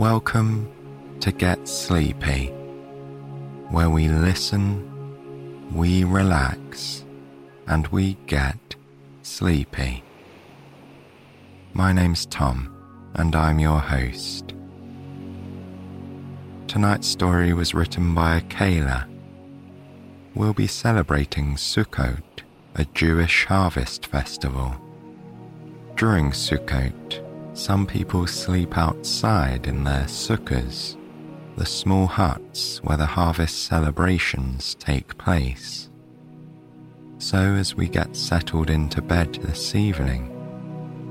Welcome 0.00 0.66
to 1.20 1.30
Get 1.30 1.68
Sleepy, 1.68 2.46
where 3.68 3.90
we 3.90 4.08
listen, 4.08 4.82
we 5.74 6.04
relax, 6.04 7.04
and 7.66 7.86
we 7.88 8.16
get 8.26 8.76
sleepy. 9.20 10.02
My 11.74 11.92
name's 11.92 12.24
Tom, 12.24 12.74
and 13.12 13.36
I'm 13.36 13.58
your 13.58 13.78
host. 13.78 14.54
Tonight's 16.66 17.06
story 17.06 17.52
was 17.52 17.74
written 17.74 18.14
by 18.14 18.40
Kayla. 18.48 19.06
We'll 20.34 20.54
be 20.54 20.66
celebrating 20.66 21.56
Sukkot, 21.56 22.22
a 22.74 22.86
Jewish 22.94 23.44
harvest 23.44 24.06
festival. 24.06 24.74
During 25.96 26.30
Sukkot, 26.30 27.22
some 27.60 27.86
people 27.86 28.26
sleep 28.26 28.78
outside 28.78 29.66
in 29.66 29.84
their 29.84 30.04
sukkahs, 30.04 30.96
the 31.56 31.66
small 31.66 32.06
huts 32.06 32.78
where 32.78 32.96
the 32.96 33.04
harvest 33.04 33.64
celebrations 33.66 34.74
take 34.76 35.18
place. 35.18 35.90
So, 37.18 37.36
as 37.36 37.74
we 37.74 37.86
get 37.86 38.16
settled 38.16 38.70
into 38.70 39.02
bed 39.02 39.34
this 39.42 39.74
evening, 39.74 40.34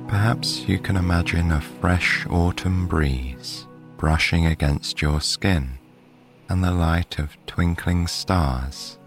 perhaps 0.08 0.68
you 0.68 0.80
can 0.80 0.98
imagine 0.98 1.52
a 1.52 1.62
fresh 1.62 2.26
autumn 2.32 2.88
breeze 2.88 3.68
brushing 3.98 4.48
against 4.48 5.04
your 5.04 5.22
skin 5.22 5.78
and 6.50 6.64
the 6.64 6.72
light 6.72 7.20
of 7.20 7.38
twinkling 7.46 8.08
stars 8.08 8.98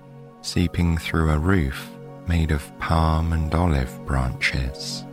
seeping 0.42 0.96
through 0.96 1.30
a 1.30 1.38
roof 1.40 1.90
made 2.28 2.52
of 2.52 2.78
palm 2.78 3.32
and 3.32 3.52
olive 3.52 4.06
branches. 4.06 5.04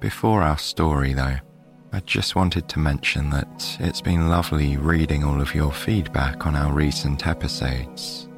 Before 0.00 0.42
our 0.42 0.58
story, 0.58 1.12
though, 1.12 1.38
I 1.92 2.00
just 2.00 2.36
wanted 2.36 2.68
to 2.68 2.78
mention 2.78 3.30
that 3.30 3.76
it's 3.80 4.00
been 4.00 4.28
lovely 4.28 4.76
reading 4.76 5.24
all 5.24 5.40
of 5.40 5.56
your 5.56 5.72
feedback 5.72 6.46
on 6.46 6.54
our 6.54 6.72
recent 6.72 7.26
episodes. 7.26 8.28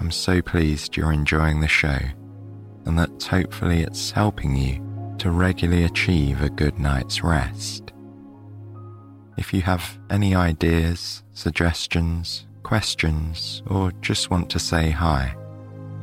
I'm 0.00 0.10
so 0.10 0.40
pleased 0.40 0.96
you're 0.96 1.12
enjoying 1.12 1.60
the 1.60 1.68
show 1.68 1.98
and 2.86 2.98
that 2.98 3.22
hopefully 3.24 3.80
it's 3.80 4.10
helping 4.10 4.56
you 4.56 4.80
to 5.18 5.30
regularly 5.32 5.84
achieve 5.84 6.40
a 6.40 6.48
good 6.48 6.78
night's 6.78 7.22
rest. 7.22 7.92
If 9.36 9.52
you 9.52 9.60
have 9.62 9.98
any 10.08 10.34
ideas, 10.34 11.24
suggestions, 11.34 12.46
questions, 12.62 13.62
or 13.66 13.92
just 14.00 14.30
want 14.30 14.48
to 14.50 14.58
say 14.58 14.88
hi, 14.90 15.34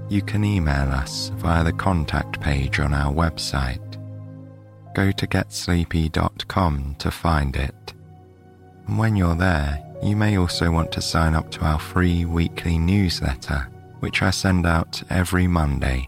you 0.07 0.21
can 0.21 0.43
email 0.43 0.91
us 0.91 1.29
via 1.37 1.63
the 1.63 1.73
contact 1.73 2.39
page 2.39 2.79
on 2.79 2.93
our 2.93 3.11
website 3.11 3.81
go 4.95 5.11
to 5.11 5.27
getsleepy.com 5.27 6.95
to 6.97 7.11
find 7.11 7.55
it. 7.55 7.93
And 8.87 8.97
when 8.97 9.15
you're 9.15 9.35
there, 9.35 9.83
you 10.01 10.15
may 10.15 10.37
also 10.37 10.71
want 10.71 10.91
to 10.93 11.01
sign 11.01 11.35
up 11.35 11.51
to 11.51 11.65
our 11.65 11.79
free 11.79 12.25
weekly 12.25 12.77
newsletter, 12.77 13.69
which 13.99 14.21
I 14.21 14.29
send 14.29 14.65
out 14.65 15.03
every 15.09 15.47
Monday, 15.47 16.07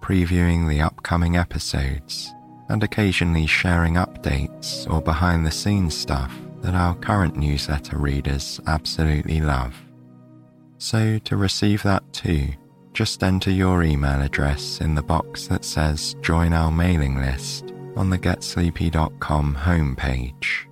previewing 0.00 0.68
the 0.68 0.80
upcoming 0.80 1.36
episodes 1.36 2.32
and 2.68 2.82
occasionally 2.82 3.46
sharing 3.46 3.94
updates 3.94 4.90
or 4.90 5.02
behind 5.02 5.44
the 5.44 5.50
scenes 5.50 5.96
stuff 5.96 6.34
that 6.62 6.74
our 6.74 6.94
current 6.94 7.36
newsletter 7.36 7.98
readers 7.98 8.60
absolutely 8.66 9.40
love. 9.40 9.74
So, 10.78 11.18
to 11.18 11.36
receive 11.36 11.82
that 11.82 12.10
too, 12.12 12.48
just 12.92 13.22
enter 13.22 13.50
your 13.50 13.82
email 13.82 14.22
address 14.22 14.80
in 14.80 14.94
the 14.94 15.02
box 15.02 15.48
that 15.48 15.64
says 15.64 16.14
Join 16.22 16.52
Our 16.52 16.70
Mailing 16.70 17.16
List 17.16 17.71
on 17.96 18.10
the 18.10 18.18
GetSleepy.com 18.18 19.56
homepage. 19.56 20.66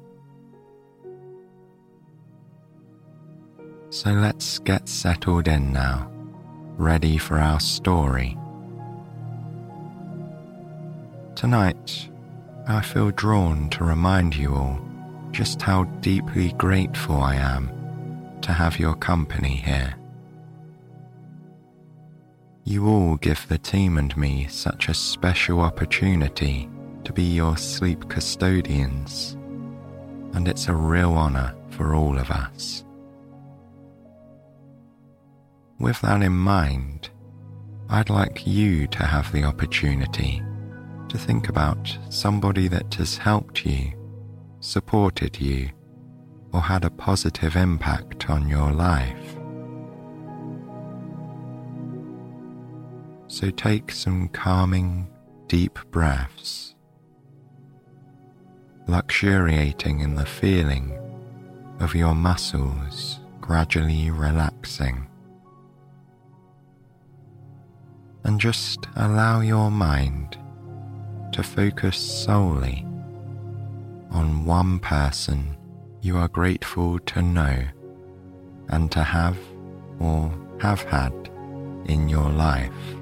So 3.91 4.11
let's 4.11 4.59
get 4.61 4.89
settled 4.89 5.49
in 5.49 5.73
now, 5.73 6.11
ready 6.77 7.19
for 7.19 7.39
our 7.39 7.61
story. 7.61 8.39
Tonight, 11.35 12.09
I 12.69 12.81
feel 12.83 13.11
drawn 13.11 13.69
to 13.71 13.85
remind 13.85 14.37
you 14.37 14.55
all 14.55 14.81
just 15.33 15.61
how 15.61 15.85
deeply 16.01 16.53
grateful 16.53 17.17
I 17.17 17.37
am 17.37 17.71
to 18.43 18.53
have 18.53 18.79
your 18.79 18.95
company 18.95 19.57
here. 19.57 19.95
You 22.65 22.87
all 22.87 23.17
give 23.17 23.49
the 23.49 23.59
team 23.59 23.99
and 23.99 24.17
me 24.17 24.47
such 24.49 24.89
a 24.89 24.95
special 24.95 25.61
opportunity 25.61 26.69
to 27.05 27.13
be 27.13 27.23
your 27.23 27.57
sleep 27.57 28.09
custodians, 28.09 29.33
and 30.35 30.47
it's 30.47 30.69
a 30.69 30.75
real 30.75 31.15
honour 31.17 31.55
for 31.71 31.95
all 31.95 32.19
of 32.19 32.31
us. 32.31 32.85
With 35.79 36.01
that 36.03 36.23
in 36.23 36.33
mind, 36.33 37.11
I'd 37.89 38.11
like 38.11 38.47
you 38.47 38.87
to 38.89 39.05
have 39.05 39.33
the 39.33 39.45
opportunity 39.45 40.43
to 41.09 41.19
think 41.19 41.49
about 41.49 41.99
somebody 42.11 42.69
that 42.69 42.95
has 42.95 43.17
helped 43.17 43.65
you, 43.67 43.93
supported 44.61 45.41
you, 45.41 45.71
or 46.53 46.61
had 46.61 46.85
a 46.85 46.91
positive 46.91 47.57
impact 47.57 48.29
on 48.29 48.49
your 48.49 48.71
life. 48.73 49.37
So 53.29 53.51
take 53.51 53.91
some 53.91 54.29
calming, 54.29 55.09
deep 55.47 55.79
breaths 55.91 56.75
luxuriating 58.91 60.01
in 60.01 60.17
the 60.17 60.27
feeling 60.27 60.99
of 61.79 61.95
your 61.95 62.15
muscles 62.15 63.21
gradually 63.41 64.11
relaxing. 64.11 65.07
And 68.25 68.41
just 68.41 68.87
allow 68.97 69.41
your 69.41 69.71
mind 69.71 70.37
to 71.33 71.43
focus 71.43 71.97
solely 71.97 72.85
on 74.11 74.45
one 74.45 74.81
person 74.81 75.57
you 76.03 76.17
are 76.17 76.29
grateful 76.29 76.99
to 76.99 77.23
know 77.23 77.63
and 78.69 78.91
to 78.93 79.03
have 79.03 79.39
or 80.01 80.33
have 80.61 80.83
had 80.83 81.13
in 81.87 82.09
your 82.09 82.29
life. 82.29 83.00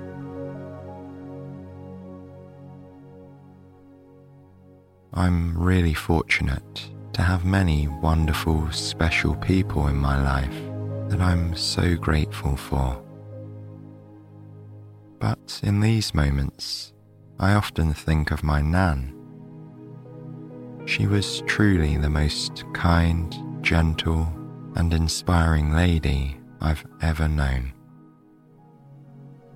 I'm 5.14 5.56
really 5.56 5.94
fortunate 5.94 6.90
to 7.14 7.22
have 7.22 7.44
many 7.44 7.88
wonderful, 7.88 8.70
special 8.70 9.34
people 9.36 9.88
in 9.88 9.96
my 9.96 10.22
life 10.22 10.54
that 11.08 11.20
I'm 11.20 11.56
so 11.56 11.96
grateful 11.96 12.56
for. 12.56 13.02
But 15.18 15.60
in 15.62 15.80
these 15.80 16.14
moments, 16.14 16.92
I 17.40 17.54
often 17.54 17.94
think 17.94 18.30
of 18.30 18.44
my 18.44 18.60
Nan. 18.60 19.14
She 20.86 21.06
was 21.06 21.42
truly 21.46 21.96
the 21.96 22.10
most 22.10 22.64
kind, 22.72 23.34
gentle, 23.62 24.28
and 24.76 24.92
inspiring 24.94 25.72
lady 25.74 26.36
I've 26.60 26.84
ever 27.02 27.28
known. 27.28 27.72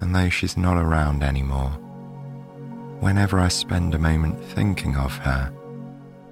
And 0.00 0.14
though 0.14 0.28
she's 0.28 0.56
not 0.56 0.76
around 0.76 1.22
anymore, 1.22 1.78
Whenever 3.02 3.40
I 3.40 3.48
spend 3.48 3.96
a 3.96 3.98
moment 3.98 4.40
thinking 4.44 4.96
of 4.96 5.16
her, 5.16 5.52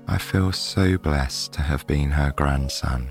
I 0.06 0.18
feel 0.18 0.52
so 0.52 0.96
blessed 0.98 1.52
to 1.54 1.62
have 1.62 1.84
been 1.88 2.12
her 2.12 2.32
grandson. 2.36 3.10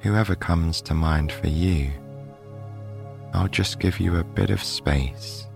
Whoever 0.00 0.34
comes 0.34 0.80
to 0.80 0.94
mind 0.94 1.30
for 1.30 1.48
you, 1.48 1.90
I'll 3.34 3.48
just 3.48 3.78
give 3.78 4.00
you 4.00 4.16
a 4.16 4.24
bit 4.24 4.48
of 4.48 4.62
space 4.62 5.46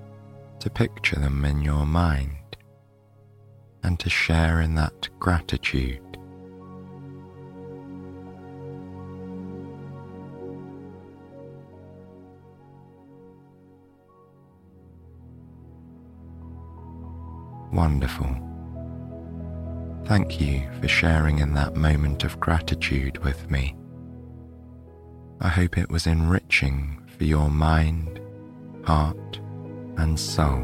to 0.58 0.68
picture 0.68 1.18
them 1.18 1.42
in 1.46 1.62
your 1.62 1.86
mind 1.86 2.58
and 3.82 3.98
to 4.00 4.10
share 4.10 4.60
in 4.60 4.74
that 4.74 5.08
gratitude. 5.18 6.09
Wonderful. 17.80 18.28
Thank 20.04 20.38
you 20.38 20.68
for 20.82 20.86
sharing 20.86 21.38
in 21.38 21.54
that 21.54 21.76
moment 21.76 22.24
of 22.24 22.38
gratitude 22.38 23.16
with 23.24 23.50
me. 23.50 23.74
I 25.40 25.48
hope 25.48 25.78
it 25.78 25.88
was 25.88 26.06
enriching 26.06 27.02
for 27.16 27.24
your 27.24 27.48
mind, 27.48 28.20
heart, 28.84 29.40
and 29.96 30.20
soul. 30.20 30.60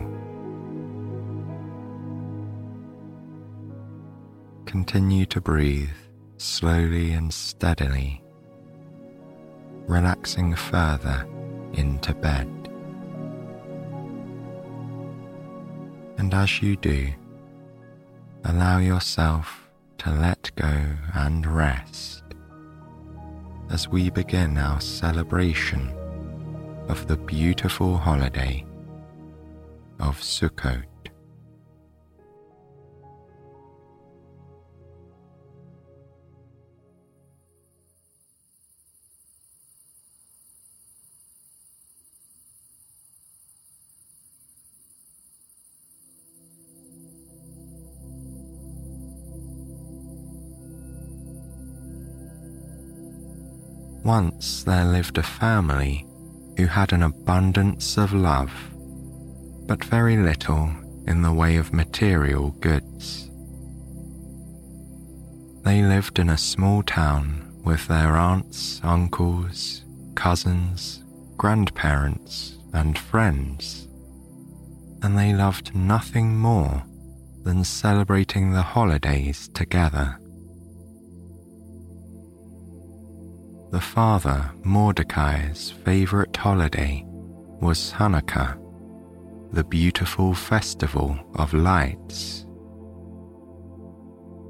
Continue 4.67 5.25
to 5.25 5.41
breathe 5.41 5.89
slowly 6.37 7.13
and 7.13 7.33
steadily, 7.33 8.23
relaxing 9.87 10.55
further 10.55 11.27
into 11.73 12.13
bed. 12.13 12.66
And 16.19 16.33
as 16.33 16.63
you 16.63 16.77
do, 16.77 17.13
allow 18.45 18.79
yourself 18.79 19.69
to 19.99 20.11
let 20.11 20.51
go 20.57 20.85
and 21.15 21.47
rest 21.47 22.23
as 23.71 23.89
we 23.89 24.11
begin 24.11 24.57
our 24.59 24.81
celebration 24.81 25.93
of 26.89 27.07
the 27.07 27.17
beautiful 27.17 27.97
holiday 27.97 28.65
of 29.99 30.21
Sukkot. 30.21 30.85
Once 54.07 54.63
there 54.63 54.85
lived 54.85 55.19
a 55.19 55.23
family 55.23 56.07
who 56.57 56.67
had 56.67 56.93
an 56.93 57.03
abundance 57.03 57.99
of 57.99 58.13
love, 58.13 58.53
but 59.67 59.83
very 59.83 60.17
little 60.17 60.71
in 61.09 61.23
the 61.23 61.33
way 61.33 61.57
of 61.57 61.73
material 61.73 62.51
goods. 62.61 63.29
They 65.65 65.83
lived 65.83 66.21
in 66.21 66.29
a 66.31 66.39
small 66.39 66.85
town 66.85 67.53
with 67.65 67.89
their 67.89 68.15
aunts, 68.15 68.81
uncles, 68.85 69.85
cousins, 70.15 71.03
grandparents, 71.37 72.59
and 72.73 72.97
friends, 72.97 73.89
and 75.03 75.19
they 75.19 75.35
loved 75.35 75.75
nothing 75.75 76.39
more 76.39 76.85
than 77.43 77.65
celebrating 77.65 78.53
the 78.53 78.63
holidays 78.63 79.49
together. 79.49 80.21
The 83.71 83.81
father 83.81 84.51
Mordecai's 84.63 85.73
favorite 85.85 86.37
holiday 86.37 87.05
was 87.61 87.93
Hanukkah, 87.93 88.59
the 89.53 89.65
beautiful 89.65 90.35
festival 90.35 91.19
of 91.35 91.53
lights. 91.53 92.47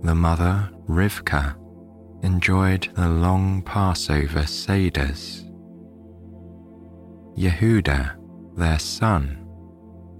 The 0.03 0.15
mother, 0.15 0.71
Rivka, 0.87 1.57
enjoyed 2.23 2.89
the 2.95 3.09
long 3.09 3.63
Passover 3.63 4.43
Seders. 4.43 5.43
Yehuda, 7.37 8.17
their 8.57 8.79
son, 8.79 9.47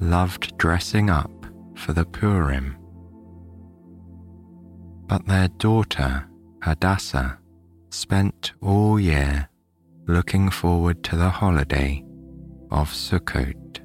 loved 0.01 0.57
dressing 0.59 1.11
up 1.11 1.31
for 1.75 1.93
the 1.93 2.05
Purim. 2.05 2.77
But 5.07 5.27
their 5.27 5.49
daughter, 5.49 6.27
Hadassah, 6.63 7.39
spent 7.97 8.53
all 8.61 9.01
year 9.01 9.49
looking 10.07 10.51
forward 10.51 11.03
to 11.03 11.17
the 11.17 11.31
holiday 11.31 12.05
of 12.71 12.91
Sukkot. 12.91 13.81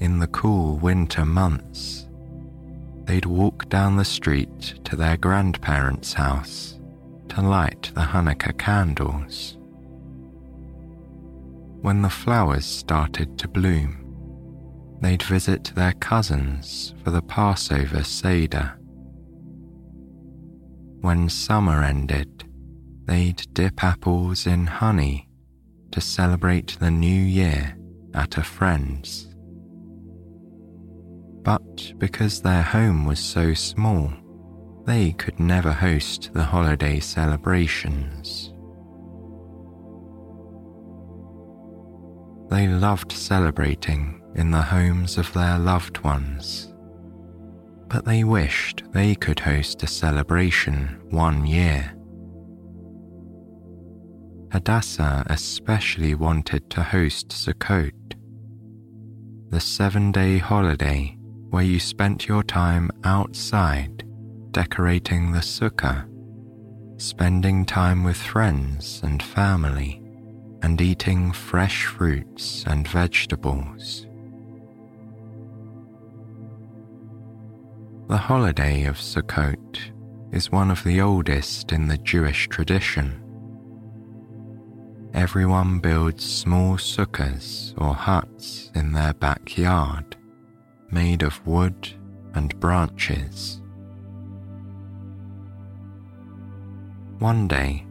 In 0.00 0.18
the 0.18 0.28
cool 0.28 0.78
winter 0.78 1.26
months, 1.26 2.08
they'd 3.04 3.26
walk 3.26 3.68
down 3.68 3.96
the 3.96 4.04
street 4.04 4.74
to 4.84 4.96
their 4.96 5.18
grandparents' 5.18 6.14
house 6.14 6.80
to 7.28 7.42
light 7.42 7.92
the 7.94 8.00
Hanukkah 8.00 8.58
candles. 8.58 9.58
When 11.82 12.00
the 12.00 12.10
flowers 12.10 12.64
started 12.64 13.38
to 13.38 13.48
bloom, 13.48 13.98
they'd 15.02 15.22
visit 15.22 15.72
their 15.74 15.92
cousins 15.92 16.94
for 17.04 17.10
the 17.10 17.22
Passover 17.22 18.02
Seder 18.02 18.78
when 21.02 21.28
summer 21.28 21.82
ended, 21.82 22.44
they'd 23.04 23.44
dip 23.52 23.82
apples 23.82 24.46
in 24.46 24.66
honey 24.66 25.28
to 25.90 26.00
celebrate 26.00 26.78
the 26.78 26.90
new 26.90 27.20
year 27.22 27.76
at 28.14 28.38
a 28.38 28.42
friend's. 28.42 29.28
But 31.42 31.92
because 31.98 32.40
their 32.40 32.62
home 32.62 33.04
was 33.04 33.18
so 33.18 33.52
small, 33.52 34.12
they 34.86 35.10
could 35.12 35.40
never 35.40 35.72
host 35.72 36.30
the 36.34 36.44
holiday 36.44 37.00
celebrations. 37.00 38.52
They 42.48 42.68
loved 42.68 43.10
celebrating 43.10 44.22
in 44.36 44.52
the 44.52 44.62
homes 44.62 45.18
of 45.18 45.32
their 45.32 45.58
loved 45.58 45.98
ones 45.98 46.71
but 47.92 48.06
they 48.06 48.24
wished 48.24 48.82
they 48.92 49.14
could 49.14 49.38
host 49.38 49.82
a 49.82 49.86
celebration 49.86 50.98
one 51.10 51.46
year. 51.46 51.92
Hadassah 54.50 55.24
especially 55.26 56.14
wanted 56.14 56.70
to 56.70 56.82
host 56.82 57.28
Sukkot, 57.28 57.92
the 59.50 59.60
seven 59.60 60.10
day 60.10 60.38
holiday 60.38 61.18
where 61.50 61.62
you 61.62 61.78
spent 61.78 62.26
your 62.26 62.42
time 62.42 62.90
outside 63.04 64.04
decorating 64.52 65.32
the 65.32 65.40
sukkah, 65.40 66.08
spending 66.96 67.66
time 67.66 68.04
with 68.04 68.16
friends 68.16 69.00
and 69.02 69.22
family, 69.22 70.02
and 70.62 70.80
eating 70.80 71.30
fresh 71.30 71.84
fruits 71.84 72.64
and 72.66 72.88
vegetables. 72.88 74.06
The 78.12 78.18
holiday 78.18 78.84
of 78.84 78.96
Sukkot 78.96 79.80
is 80.32 80.52
one 80.52 80.70
of 80.70 80.84
the 80.84 81.00
oldest 81.00 81.72
in 81.72 81.88
the 81.88 81.96
Jewish 81.96 82.46
tradition. 82.46 83.18
Everyone 85.14 85.78
builds 85.78 86.22
small 86.22 86.76
sukkahs 86.76 87.72
or 87.78 87.94
huts 87.94 88.70
in 88.74 88.92
their 88.92 89.14
backyard, 89.14 90.14
made 90.90 91.22
of 91.22 91.40
wood 91.46 91.88
and 92.34 92.60
branches. 92.60 93.62
One 97.18 97.48
day, 97.48 97.86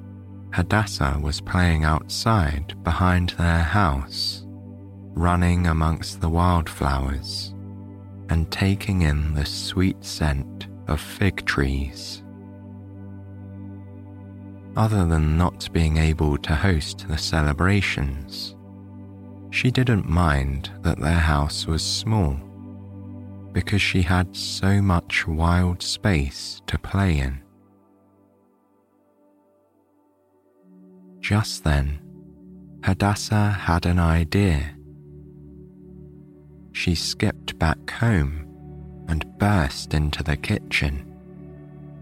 Hadassah 0.53 1.17
was 1.19 1.41
playing 1.41 1.83
outside 1.83 2.75
behind 2.83 3.31
their 3.39 3.63
house, 3.63 4.45
running 5.15 5.65
amongst 5.65 6.21
the 6.21 6.29
wildflowers 6.29 7.50
and 8.31 8.50
taking 8.50 9.01
in 9.01 9.33
the 9.33 9.45
sweet 9.45 10.01
scent 10.05 10.67
of 10.88 11.01
fig 11.01 11.45
trees. 11.45 12.23
Other 14.77 15.05
than 15.05 15.38
not 15.38 15.67
being 15.73 15.97
able 15.97 16.38
to 16.38 16.55
host 16.55 17.05
the 17.09 17.17
celebrations, 17.17 18.55
she 19.50 19.69
didn't 19.69 20.09
mind 20.09 20.71
that 20.81 20.97
their 20.97 21.19
house 21.19 21.67
was 21.67 21.83
small 21.83 22.39
because 23.51 23.81
she 23.81 24.01
had 24.01 24.33
so 24.33 24.81
much 24.81 25.27
wild 25.27 25.83
space 25.83 26.61
to 26.67 26.79
play 26.79 27.19
in. 27.19 27.41
Just 31.19 31.65
then, 31.65 32.00
Hadassah 32.81 33.50
had 33.50 33.85
an 33.85 34.00
idea 34.00 34.73
she 36.73 36.95
skipped 36.95 37.57
back 37.59 37.89
home 37.89 38.47
and 39.07 39.25
burst 39.37 39.93
into 39.93 40.23
the 40.23 40.37
kitchen, 40.37 40.99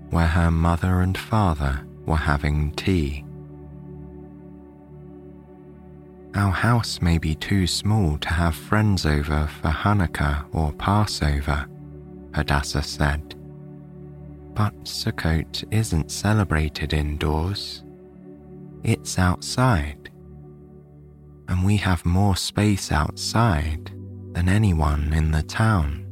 where 0.10 0.28
her 0.28 0.52
mother 0.52 1.02
and 1.02 1.18
father 1.18 1.86
were 2.06 2.16
having 2.16 2.72
tea. 2.74 3.26
Our 6.36 6.52
house 6.52 7.02
may 7.02 7.18
be 7.18 7.34
too 7.36 7.66
small 7.66 8.18
to 8.20 8.30
have 8.30 8.56
friends 8.56 9.06
over 9.06 9.48
for 9.62 9.70
Hanukkah 9.70 10.46
or 10.54 10.72
Passover, 10.74 11.68
Hadassah 12.36 12.84
said. 12.84 13.36
But 14.54 14.76
Sukkot 14.84 15.64
isn't 15.72 16.12
celebrated 16.12 16.94
indoors. 16.94 17.84
It's 18.84 19.18
outside. 19.18 20.12
And 21.48 21.66
we 21.66 21.78
have 21.78 22.06
more 22.06 22.36
space 22.36 22.92
outside 22.92 23.92
than 24.34 24.50
anyone 24.50 25.14
in 25.14 25.32
the 25.32 25.44
town. 25.44 26.06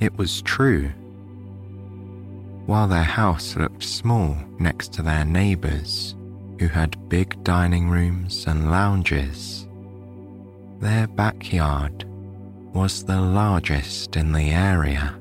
It 0.00 0.16
was 0.16 0.42
true. 0.42 0.88
While 2.66 2.88
their 2.88 3.04
house 3.04 3.56
looked 3.56 3.82
small 3.82 4.36
next 4.58 4.92
to 4.94 5.02
their 5.02 5.24
neighbours, 5.24 6.16
who 6.58 6.68
had 6.68 7.08
big 7.08 7.42
dining 7.44 7.88
rooms 7.88 8.46
and 8.46 8.70
lounges, 8.70 9.68
their 10.80 11.06
backyard 11.06 12.04
was 12.72 13.04
the 13.04 13.20
largest 13.20 14.16
in 14.16 14.32
the 14.32 14.50
area. 14.50 15.18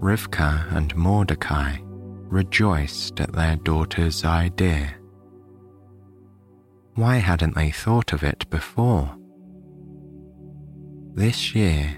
Rivka 0.00 0.72
and 0.74 0.94
Mordecai 0.96 1.76
rejoiced 2.32 3.20
at 3.20 3.32
their 3.32 3.56
daughter's 3.56 4.24
idea. 4.24 4.94
Why 6.94 7.16
hadn't 7.16 7.54
they 7.54 7.70
thought 7.70 8.14
of 8.14 8.22
it 8.22 8.48
before? 8.48 9.14
This 11.14 11.54
year, 11.54 11.94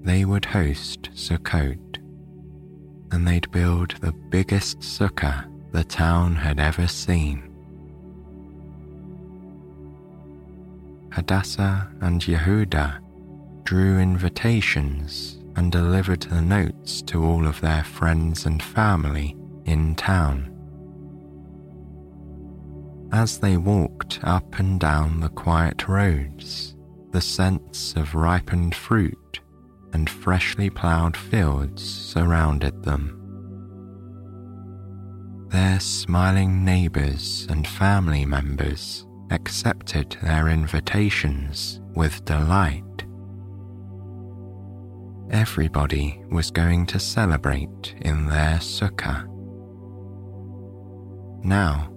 they 0.00 0.24
would 0.24 0.46
host 0.46 1.10
Sukkot, 1.14 1.98
and 3.12 3.28
they'd 3.28 3.50
build 3.50 3.94
the 4.00 4.12
biggest 4.30 4.80
sukkah 4.80 5.44
the 5.72 5.84
town 5.84 6.34
had 6.34 6.58
ever 6.58 6.86
seen. 6.86 7.44
Hadassah 11.12 11.90
and 12.00 12.22
Yehuda 12.22 13.00
drew 13.64 13.98
invitations 13.98 15.42
and 15.56 15.70
delivered 15.70 16.22
the 16.22 16.40
notes 16.40 17.02
to 17.02 17.22
all 17.22 17.46
of 17.46 17.60
their 17.60 17.84
friends 17.84 18.46
and 18.46 18.62
family 18.62 19.36
in 19.68 19.94
town. 19.94 20.50
As 23.12 23.38
they 23.38 23.56
walked 23.56 24.18
up 24.22 24.58
and 24.58 24.80
down 24.80 25.20
the 25.20 25.28
quiet 25.28 25.86
roads, 25.88 26.74
the 27.10 27.20
scents 27.20 27.94
of 27.94 28.14
ripened 28.14 28.74
fruit 28.74 29.40
and 29.92 30.08
freshly 30.08 30.70
ploughed 30.70 31.16
fields 31.16 31.82
surrounded 31.82 32.82
them. 32.82 33.14
Their 35.48 35.80
smiling 35.80 36.64
neighbours 36.64 37.46
and 37.48 37.66
family 37.66 38.24
members 38.24 39.06
accepted 39.30 40.16
their 40.22 40.48
invitations 40.48 41.80
with 41.94 42.24
delight. 42.24 42.84
Everybody 45.30 46.22
was 46.30 46.50
going 46.50 46.86
to 46.86 46.98
celebrate 46.98 47.94
in 48.00 48.26
their 48.26 48.58
sukkah. 48.58 49.37
Now 51.42 51.92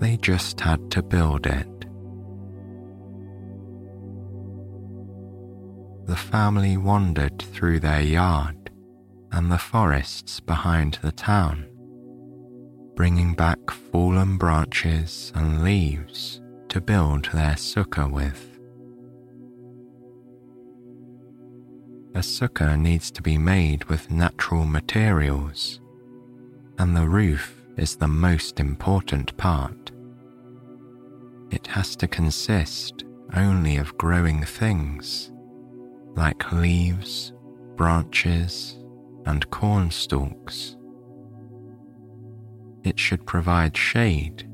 they 0.00 0.16
just 0.16 0.60
had 0.60 0.90
to 0.92 1.02
build 1.02 1.46
it. 1.46 1.68
The 6.06 6.16
family 6.16 6.76
wandered 6.76 7.42
through 7.42 7.80
their 7.80 8.00
yard 8.00 8.70
and 9.32 9.50
the 9.50 9.58
forests 9.58 10.40
behind 10.40 10.98
the 11.02 11.12
town, 11.12 11.66
bringing 12.94 13.34
back 13.34 13.70
fallen 13.70 14.38
branches 14.38 15.32
and 15.34 15.62
leaves 15.64 16.40
to 16.68 16.80
build 16.80 17.26
their 17.32 17.54
sukkah 17.54 18.10
with. 18.10 18.58
A 22.14 22.20
sukkah 22.20 22.80
needs 22.80 23.10
to 23.10 23.20
be 23.20 23.36
made 23.36 23.84
with 23.84 24.10
natural 24.10 24.64
materials, 24.64 25.80
and 26.78 26.96
the 26.96 27.08
roof 27.08 27.55
is 27.76 27.96
the 27.96 28.08
most 28.08 28.58
important 28.60 29.36
part. 29.36 29.90
It 31.50 31.66
has 31.68 31.96
to 31.96 32.08
consist 32.08 33.04
only 33.34 33.76
of 33.76 33.96
growing 33.98 34.44
things 34.44 35.30
like 36.14 36.52
leaves, 36.52 37.32
branches, 37.76 38.76
and 39.26 39.48
corn 39.50 39.90
stalks. 39.90 40.76
It 42.84 42.98
should 42.98 43.26
provide 43.26 43.76
shade 43.76 44.48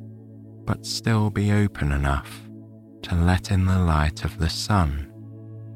but 0.65 0.87
still 0.87 1.31
be 1.31 1.53
open 1.53 1.93
enough 1.93 2.49
to 3.03 3.15
let 3.15 3.51
in 3.51 3.67
the 3.67 3.79
light 3.79 4.25
of 4.25 4.39
the 4.39 4.49
sun 4.49 5.13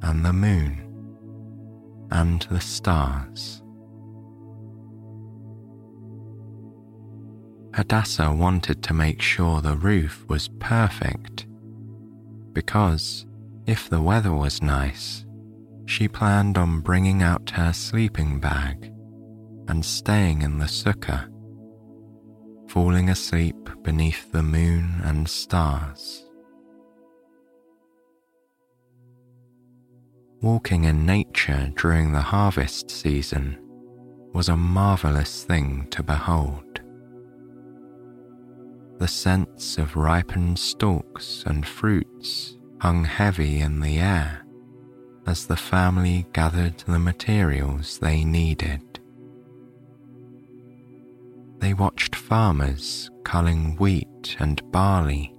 and 0.02 0.24
the 0.24 0.32
moon 0.32 0.82
and 2.10 2.42
the 2.50 2.60
stars. 2.60 3.62
Hadassah 7.76 8.32
wanted 8.32 8.82
to 8.84 8.94
make 8.94 9.20
sure 9.20 9.60
the 9.60 9.76
roof 9.76 10.24
was 10.30 10.48
perfect 10.48 11.46
because 12.54 13.26
if 13.66 13.90
the 13.90 14.00
weather 14.00 14.32
was 14.32 14.62
nice, 14.62 15.26
she 15.84 16.08
planned 16.08 16.56
on 16.56 16.80
bringing 16.80 17.22
out 17.22 17.50
her 17.50 17.74
sleeping 17.74 18.40
bag 18.40 18.90
and 19.68 19.84
staying 19.84 20.40
in 20.40 20.58
the 20.58 20.64
sukkah 20.64 21.30
falling 22.70 23.10
asleep 23.10 23.68
beneath 23.82 24.32
the 24.32 24.42
moon 24.42 24.94
and 25.04 25.28
stars. 25.28 26.24
Walking 30.40 30.84
in 30.84 31.04
nature 31.04 31.70
during 31.76 32.12
the 32.12 32.22
harvest 32.22 32.90
season 32.90 33.58
was 34.32 34.48
a 34.48 34.56
marvelous 34.56 35.44
thing 35.44 35.88
to 35.90 36.02
behold. 36.02 36.80
The 38.98 39.08
scents 39.08 39.78
of 39.78 39.96
ripened 39.96 40.58
stalks 40.58 41.44
and 41.46 41.66
fruits 41.66 42.56
hung 42.80 43.04
heavy 43.04 43.60
in 43.60 43.80
the 43.80 43.98
air 43.98 44.42
as 45.26 45.46
the 45.46 45.56
family 45.56 46.26
gathered 46.32 46.78
the 46.86 46.98
materials 46.98 47.98
they 47.98 48.24
needed 48.24 48.96
they 51.66 51.74
watched 51.74 52.14
farmers 52.14 53.10
culling 53.24 53.76
wheat 53.76 54.36
and 54.38 54.60
barley, 54.70 55.34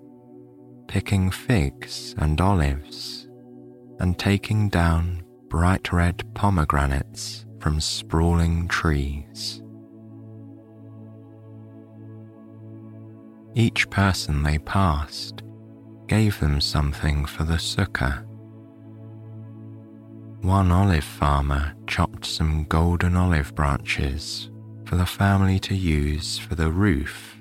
picking 0.88 1.32
figs 1.32 2.16
and 2.18 2.42
olives, 2.42 3.28
and 4.00 4.18
taking 4.18 4.68
down 4.70 5.24
bright 5.48 5.94
red 5.94 6.24
pomegranates 6.34 7.46
from 7.60 7.80
sprawling 7.80 8.68
trees. 8.68 9.62
Each 13.58 13.90
person 13.90 14.44
they 14.44 14.60
passed 14.60 15.42
gave 16.06 16.40
them 16.40 16.62
something 16.62 17.26
for 17.26 17.44
the 17.44 17.56
sukkah. 17.56 18.24
One 20.44 20.72
olive 20.72 21.04
farmer 21.04 21.74
chopped 21.88 22.24
some 22.24 22.66
golden 22.66 23.18
olive 23.18 23.56
branches 23.56 24.52
for 24.86 24.96
the 24.96 25.08
family 25.08 25.58
to 25.62 25.74
use 25.74 26.38
for 26.38 26.54
the 26.54 26.70
roof. 26.70 27.36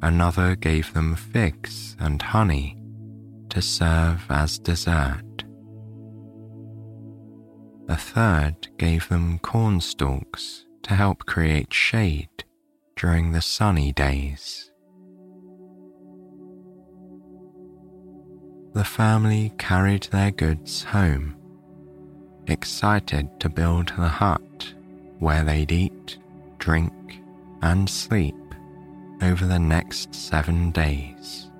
Another 0.00 0.56
gave 0.56 0.94
them 0.94 1.14
figs 1.14 1.94
and 2.00 2.22
honey 2.22 2.78
to 3.50 3.60
serve 3.60 4.24
as 4.30 4.58
dessert. 4.58 5.44
A 7.90 7.98
third 7.98 8.68
gave 8.78 9.10
them 9.10 9.40
cornstalks 9.40 10.64
to 10.84 10.94
help 10.94 11.26
create 11.26 11.74
shade 11.74 12.45
during 12.96 13.32
the 13.32 13.42
sunny 13.42 13.92
days. 13.92 14.70
The 18.72 18.84
family 18.84 19.52
carried 19.58 20.04
their 20.04 20.30
goods 20.30 20.82
home, 20.82 21.36
excited 22.46 23.38
to 23.40 23.50
build 23.50 23.92
the 23.98 24.08
hut 24.08 24.74
where 25.18 25.44
they'd 25.44 25.72
eat, 25.72 26.18
drink, 26.58 26.92
and 27.60 27.88
sleep 27.88 28.34
over 29.22 29.46
the 29.46 29.58
next 29.58 30.14
seven 30.14 30.70
days. 30.70 31.50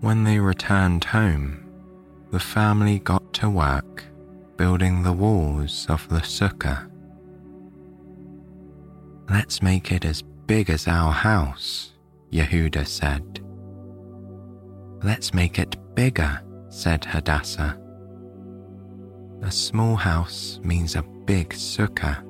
When 0.00 0.22
they 0.22 0.38
returned 0.38 1.04
home, 1.04 1.66
the 2.30 2.40
family 2.40 3.00
got 3.00 3.32
to 3.34 3.50
work 3.50 4.04
building 4.60 5.02
the 5.02 5.10
walls 5.10 5.86
of 5.88 6.06
the 6.10 6.20
sukkah. 6.20 6.86
Let's 9.30 9.62
make 9.62 9.90
it 9.90 10.04
as 10.04 10.20
big 10.20 10.68
as 10.68 10.86
our 10.86 11.12
house, 11.12 11.92
Yehuda 12.30 12.86
said. 12.86 13.40
Let's 15.02 15.32
make 15.32 15.58
it 15.58 15.76
bigger, 15.94 16.42
said 16.68 17.06
Hadassah. 17.06 17.80
A 19.40 19.50
small 19.50 19.96
house 19.96 20.60
means 20.62 20.94
a 20.94 21.04
big 21.24 21.54
sukkah. 21.54 22.22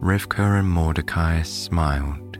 Rivka 0.00 0.60
and 0.60 0.70
Mordecai 0.70 1.42
smiled. 1.42 2.38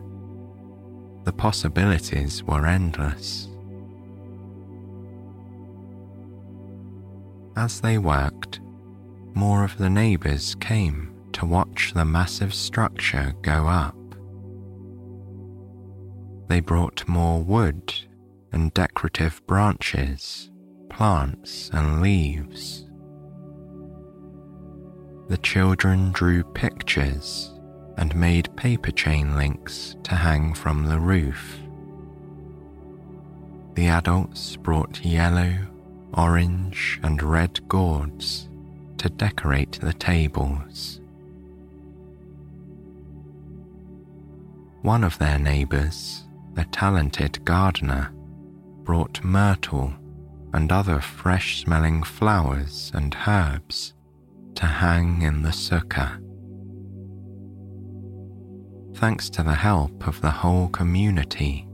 The 1.24 1.32
possibilities 1.34 2.42
were 2.42 2.64
endless. 2.64 3.53
As 7.56 7.80
they 7.80 7.99
worked, 7.99 8.61
more 9.34 9.64
of 9.64 9.78
the 9.78 9.90
neighbours 9.90 10.54
came 10.56 11.14
to 11.32 11.46
watch 11.46 11.92
the 11.94 12.04
massive 12.04 12.54
structure 12.54 13.34
go 13.42 13.68
up. 13.68 13.96
They 16.49 16.61
brought 16.61 17.08
more 17.08 17.42
wood 17.42 17.94
and 18.52 18.73
decorative 18.75 19.44
branches, 19.46 20.50
plants, 20.90 21.70
and 21.73 22.00
leaves. 22.00 22.87
The 25.28 25.38
children 25.38 26.12
drew 26.12 26.44
pictures 26.44 27.52
and 27.96 28.14
made 28.14 28.54
paper 28.56 28.90
chain 28.90 29.37
links 29.37 29.96
to 30.04 30.14
hang 30.14 30.54
from 30.54 30.87
the 30.87 31.00
roof. 31.00 31.58
The 33.75 33.87
adults 33.88 34.56
brought 34.56 35.04
yellow, 35.04 35.52
orange, 36.16 37.00
and 37.02 37.23
red 37.23 37.66
gourds 37.68 38.49
to 38.99 39.09
decorate 39.09 39.73
the 39.80 39.92
tables. 39.92 41.00
One 44.83 45.04
of 45.04 45.18
their 45.18 45.38
neighbours, 45.38 46.25
a 46.56 46.64
talented 46.66 47.44
gardener, 47.44 48.12
brought 48.83 49.25
myrtle 49.25 49.92
and 50.52 50.71
other 50.71 51.00
fresh 51.00 51.62
smelling 51.62 52.02
flowers 52.02 52.92
and 52.94 53.16
herbs 53.26 53.94
to 54.54 54.66
hang 54.66 55.23
in 55.23 55.42
the 55.42 55.50
sukkah. 55.50 56.21
Thanks 58.97 59.28
to 59.30 59.42
the 59.42 59.54
help 59.54 60.06
of 60.06 60.21
the 60.21 60.30
whole 60.30 60.68
community, 60.68 61.66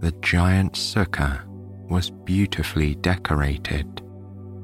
the 0.00 0.12
giant 0.20 0.74
sukkah 0.74 1.42
was 1.88 2.10
beautifully 2.10 2.94
decorated 2.96 4.02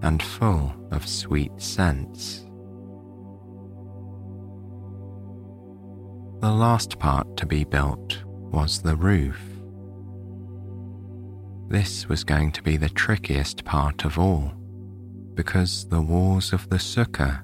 and 0.02 0.23
full 0.23 0.75
of 0.91 1.07
sweet 1.07 1.52
scents. 1.59 2.45
The 6.41 6.50
last 6.50 6.99
part 6.99 7.37
to 7.37 7.47
be 7.47 7.62
built 7.62 8.19
was 8.26 8.83
the 8.83 8.97
roof. 8.97 9.41
This 11.69 12.09
was 12.09 12.25
going 12.25 12.50
to 12.52 12.62
be 12.62 12.76
the 12.76 12.88
trickiest 12.88 13.64
part 13.64 14.05
of 14.05 14.19
all 14.19 14.52
because 15.35 15.88
the 15.88 16.02
walls 16.02 16.52
of 16.52 16.69
the 16.69 16.76
sukkah 16.76 17.43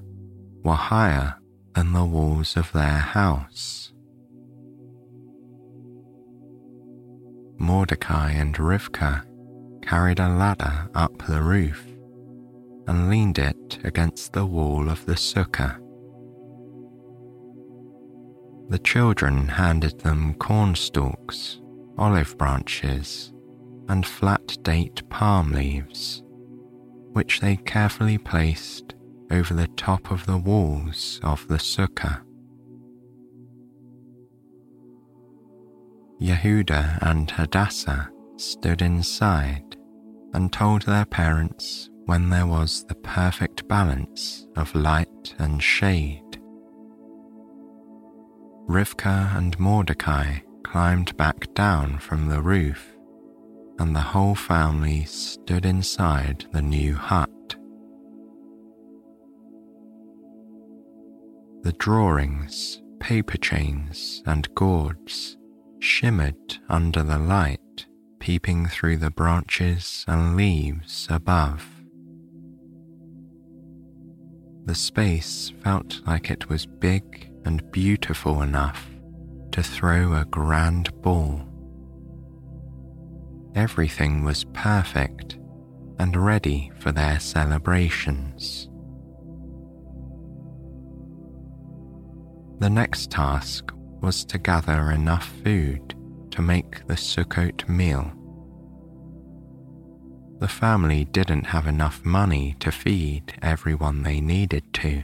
were 0.65 0.75
higher 0.75 1.37
than 1.75 1.93
the 1.93 2.05
walls 2.05 2.57
of 2.57 2.73
their 2.73 2.99
house. 2.99 3.93
Mordecai 7.57 8.33
and 8.33 8.55
Rivka 8.55 9.25
carried 9.89 10.21
a 10.21 10.29
ladder 10.29 10.87
up 10.95 11.17
the 11.27 11.41
roof 11.41 11.83
and 12.89 13.09
leaned 13.09 13.39
it 13.39 13.79
against 13.85 14.35
the 14.35 14.45
wall 14.45 14.87
of 14.91 15.07
the 15.07 15.15
sukkah. 15.15 15.79
The 18.69 18.81
children 18.81 19.49
handed 19.49 19.99
them 20.01 20.35
corn 20.35 20.75
stalks, 20.75 21.61
olive 21.97 22.37
branches, 22.37 23.33
and 23.89 24.05
flat 24.05 24.59
date 24.63 25.09
palm 25.09 25.53
leaves, 25.53 26.23
which 27.13 27.41
they 27.41 27.57
carefully 27.57 28.19
placed 28.19 28.95
over 29.31 29.55
the 29.55 29.69
top 29.69 30.11
of 30.11 30.27
the 30.27 30.37
walls 30.37 31.19
of 31.23 31.49
the 31.49 31.57
sukkah. 31.57 32.21
Yehuda 36.21 36.99
and 37.01 37.31
Hadassah 37.31 38.11
stood 38.37 38.83
inside 38.83 39.68
and 40.33 40.53
told 40.53 40.83
their 40.83 41.05
parents 41.05 41.91
when 42.07 42.31
there 42.31 42.47
was 42.47 42.85
the 42.85 42.95
perfect 42.95 43.69
balance 43.69 44.47
of 44.57 44.75
light 44.75 45.35
and 45.39 45.63
shade. 45.63 46.23
Rivka 48.69 49.37
and 49.37 49.59
Mordecai 49.59 50.39
climbed 50.63 51.17
back 51.17 51.53
down 51.55 51.99
from 51.99 52.29
the 52.29 52.43
roof, 52.43 52.95
and 53.79 53.95
the 53.95 54.01
whole 54.01 54.35
family 54.35 55.05
stood 55.05 55.65
inside 55.65 56.45
the 56.53 56.63
new 56.63 56.95
hut. 56.95 57.31
The 61.63 61.73
drawings, 61.73 62.83
paper 63.01 63.39
chains, 63.39 64.23
and 64.27 64.55
gourds 64.55 65.37
shimmered 65.81 66.59
under 66.69 67.03
the 67.03 67.19
light 67.19 67.61
peeping 68.19 68.67
through 68.67 68.99
the 68.99 69.11
branches 69.11 70.05
and 70.07 70.37
leaves 70.37 71.07
above. 71.11 71.67
The 74.65 74.75
space 74.75 75.53
felt 75.63 76.01
like 76.07 76.31
it 76.31 76.49
was 76.49 76.67
big 76.67 77.31
and 77.45 77.71
beautiful 77.73 78.43
enough 78.43 78.87
to 79.53 79.63
throw 79.63 80.15
a 80.15 80.27
grand 80.27 80.91
ball. 81.01 81.43
Everything 83.55 84.25
was 84.25 84.45
perfect 84.53 85.39
and 85.99 86.17
ready 86.17 86.71
for 86.79 86.93
their 86.93 87.19
celebrations. 87.19 88.69
The 92.61 92.71
next 92.71 93.11
task 93.11 93.73
was 94.01 94.25
to 94.27 94.39
gather 94.39 94.91
enough 94.91 95.29
food 95.43 95.95
to 96.39 96.43
make 96.43 96.87
the 96.87 96.95
Sukkot 96.95 97.69
meal. 97.69 98.13
The 100.39 100.49
family 100.49 101.05
didn't 101.05 101.45
have 101.45 101.67
enough 101.67 102.05
money 102.05 102.57
to 102.61 102.71
feed 102.71 103.35
everyone 103.43 104.03
they 104.03 104.21
needed 104.21 104.73
to 104.75 105.03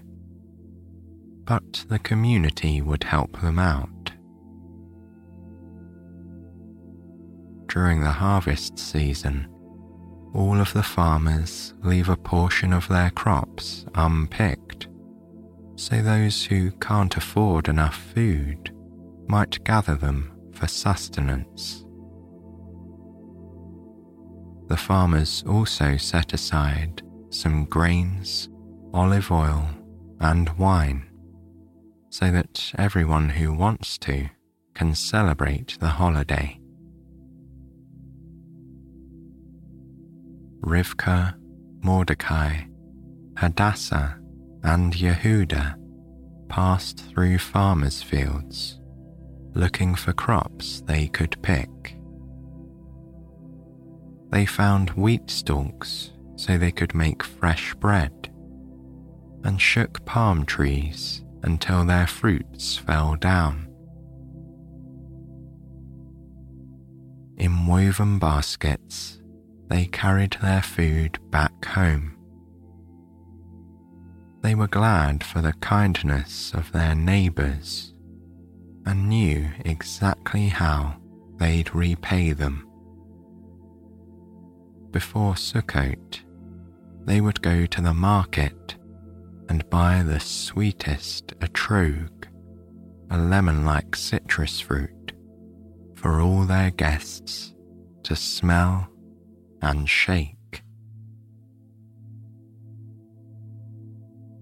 but 1.47 1.85
the 1.88 1.99
community 1.99 2.81
would 2.81 3.05
help 3.05 3.40
them 3.40 3.59
out. 3.59 4.12
During 7.66 8.01
the 8.01 8.12
harvest 8.12 8.79
season, 8.79 9.49
all 10.33 10.61
of 10.61 10.73
the 10.73 10.83
farmers 10.83 11.75
leave 11.83 12.09
a 12.09 12.16
portion 12.16 12.73
of 12.73 12.88
their 12.88 13.11
crops 13.11 13.85
unpicked, 13.94 14.88
so 15.77 16.01
those 16.01 16.44
who 16.44 16.70
can't 16.73 17.16
afford 17.16 17.68
enough 17.68 17.97
food 18.14 18.73
might 19.27 19.62
gather 19.64 19.94
them 19.94 20.34
for 20.64 20.68
sustenance. 20.68 21.85
The 24.68 24.79
farmers 24.79 25.44
also 25.46 25.98
set 25.98 26.33
aside 26.33 27.03
some 27.29 27.66
grains, 27.66 28.48
olive 28.94 29.31
oil, 29.31 29.68
and 30.20 30.48
wine 30.57 31.11
so 32.09 32.31
that 32.31 32.72
everyone 32.79 33.29
who 33.29 33.53
wants 33.53 33.98
to 33.98 34.31
can 34.74 34.94
celebrate 34.94 35.77
the 35.81 35.88
holiday. 35.88 36.59
Rivka, 40.62 41.35
Mordecai, 41.83 42.61
Hadassah, 43.37 44.18
and 44.62 44.94
Yehuda 44.94 45.74
passed 46.48 47.00
through 47.00 47.37
farmers' 47.37 48.03
fields 48.03 48.81
looking 49.55 49.95
for 49.95 50.12
crops 50.12 50.83
they 50.87 51.07
could 51.09 51.40
pick. 51.43 51.97
They 54.31 54.47
found 54.47 54.90
wheat 54.90 55.31
stalks 55.31 56.11
so 56.37 56.59
they 56.59 56.73
could 56.73 56.95
make 56.95 57.23
fresh 57.23 57.73
bread 57.75 58.31
and 59.45 59.61
shook 59.61 60.05
palm 60.05 60.45
trees 60.45 61.23
until 61.43 61.85
their 61.85 62.07
fruits 62.07 62.77
fell 62.77 63.14
down. 63.17 63.69
In 67.37 67.67
woven 67.67 68.19
baskets, 68.19 69.21
they 69.69 69.87
carried 69.87 70.37
their 70.40 70.62
food 70.62 71.19
back 71.31 71.64
home. 71.64 72.17
They 74.43 74.55
were 74.55 74.69
glad 74.69 75.25
for 75.25 75.40
the 75.40 75.55
kindness 75.55 76.53
of 76.55 76.71
their 76.73 76.95
neighbours 76.95 77.94
and 78.87 79.09
knew 79.09 79.49
exactly 79.64 80.49
how 80.49 80.97
they'd 81.38 81.75
repay 81.75 82.33
them. 82.33 82.68
Before 84.90 85.35
Sukkot, 85.35 86.20
they 87.05 87.20
would 87.20 87.42
go 87.42 87.66
to 87.66 87.81
the 87.81 87.94
market 87.94 88.77
and 89.49 89.68
buy 89.70 90.03
the 90.03 90.20
sweetest 90.20 91.38
etrog, 91.40 92.11
a 93.11 93.18
lemon 93.18 93.64
like 93.64 93.97
citrus 93.97 94.61
fruit, 94.61 95.12
for 95.94 96.20
all 96.20 96.44
their 96.44 96.70
guests 96.70 97.55
to 98.05 98.14
smell 98.14 98.88
and 99.61 99.88
shake. 99.88 100.62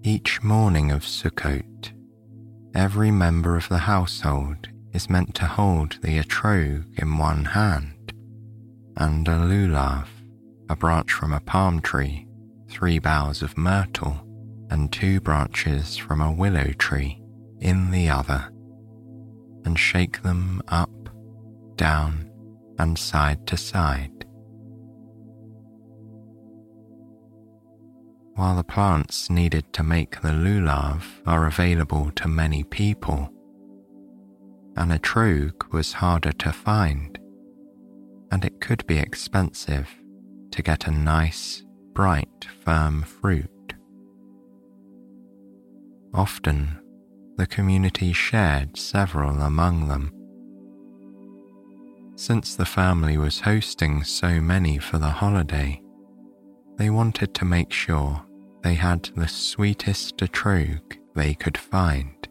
Each 0.03 0.43
morning 0.43 0.91
of 0.91 1.03
Sukkot, 1.03 1.93
every 2.73 3.11
member 3.11 3.55
of 3.55 3.69
the 3.69 3.77
household 3.77 4.69
is 4.93 5.09
meant 5.09 5.33
to 5.35 5.45
hold 5.45 5.97
the 6.01 6.19
etrog 6.19 6.85
in 6.99 7.17
one 7.17 7.45
hand, 7.45 8.13
and 8.97 9.27
a 9.27 9.31
lulav, 9.31 10.07
a 10.69 10.75
branch 10.75 11.11
from 11.11 11.33
a 11.33 11.39
palm 11.39 11.81
tree, 11.81 12.27
three 12.69 12.99
boughs 12.99 13.41
of 13.41 13.57
myrtle, 13.57 14.19
and 14.69 14.91
two 14.91 15.19
branches 15.19 15.97
from 15.97 16.21
a 16.21 16.31
willow 16.31 16.71
tree 16.77 17.21
in 17.59 17.91
the 17.91 18.09
other, 18.09 18.49
and 19.65 19.77
shake 19.77 20.21
them 20.21 20.61
up, 20.67 20.89
down, 21.75 22.29
and 22.79 22.97
side 22.97 23.45
to 23.47 23.57
side. 23.57 24.12
While 28.35 28.55
the 28.55 28.63
plants 28.63 29.29
needed 29.29 29.71
to 29.73 29.83
make 29.83 30.21
the 30.21 30.29
lulav 30.29 31.03
are 31.27 31.45
available 31.45 32.09
to 32.15 32.27
many 32.27 32.63
people, 32.63 33.29
an 34.75 34.89
etrog 34.89 35.71
was 35.71 35.93
harder 35.93 36.31
to 36.31 36.51
find, 36.51 37.19
and 38.31 38.43
it 38.43 38.59
could 38.59 38.87
be 38.87 38.97
expensive 38.97 39.87
to 40.49 40.63
get 40.63 40.87
a 40.87 40.91
nice, 40.91 41.63
bright, 41.93 42.47
firm 42.65 43.03
fruit. 43.03 43.49
Often, 46.11 46.79
the 47.37 47.45
community 47.45 48.13
shared 48.13 48.77
several 48.77 49.41
among 49.41 49.87
them. 49.89 50.11
Since 52.15 52.55
the 52.55 52.65
family 52.65 53.15
was 53.15 53.41
hosting 53.41 54.03
so 54.03 54.41
many 54.41 54.79
for 54.79 54.97
the 54.97 55.09
holiday, 55.21 55.82
they 56.83 56.89
wanted 56.89 57.33
to 57.33 57.45
make 57.45 57.71
sure 57.71 58.21
they 58.61 58.73
had 58.73 59.03
the 59.15 59.25
sweetest 59.25 60.17
etrog 60.17 60.81
they 61.15 61.33
could 61.33 61.57
find. 61.57 62.27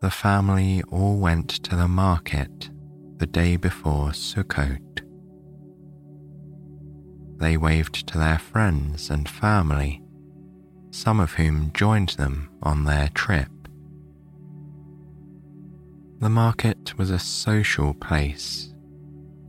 The 0.00 0.12
family 0.12 0.80
all 0.92 1.16
went 1.18 1.48
to 1.64 1.74
the 1.74 1.88
market 1.88 2.70
the 3.16 3.26
day 3.26 3.56
before 3.56 4.10
Sukkot. 4.10 5.00
They 7.38 7.56
waved 7.56 8.06
to 8.06 8.16
their 8.16 8.38
friends 8.38 9.10
and 9.10 9.28
family, 9.28 10.00
some 10.92 11.18
of 11.18 11.32
whom 11.32 11.72
joined 11.74 12.10
them 12.10 12.48
on 12.62 12.84
their 12.84 13.08
trip. 13.08 13.50
The 16.20 16.30
market 16.30 16.96
was 16.96 17.10
a 17.10 17.18
social 17.18 17.92
place 17.94 18.71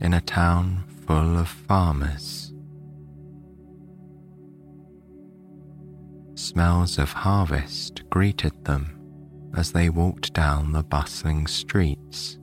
in 0.04 0.12
a 0.12 0.20
town 0.20 0.84
full 1.06 1.38
of 1.38 1.48
farmers. 1.48 2.52
Smells 6.34 6.98
of 6.98 7.10
harvest 7.10 8.02
greeted 8.10 8.52
them 8.66 9.00
as 9.56 9.72
they 9.72 9.88
walked 9.88 10.34
down 10.34 10.72
the 10.72 10.82
bustling 10.82 11.46
streets. 11.46 12.38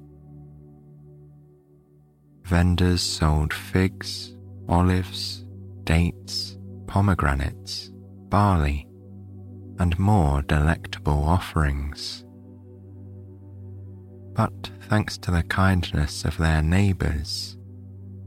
Vendors 2.46 3.04
sold 3.04 3.54
figs, 3.54 4.36
olives, 4.68 5.46
dates, 5.84 6.58
pomegranates, 6.88 7.92
barley, 8.30 8.88
and 9.78 10.00
more 10.00 10.42
delectable 10.42 11.24
offerings. 11.26 12.26
But 14.34 14.72
thanks 14.84 15.18
to 15.20 15.32
the 15.32 15.44
kindness 15.44 16.26
of 16.26 16.38
their 16.38 16.62
neighbours, 16.62 17.58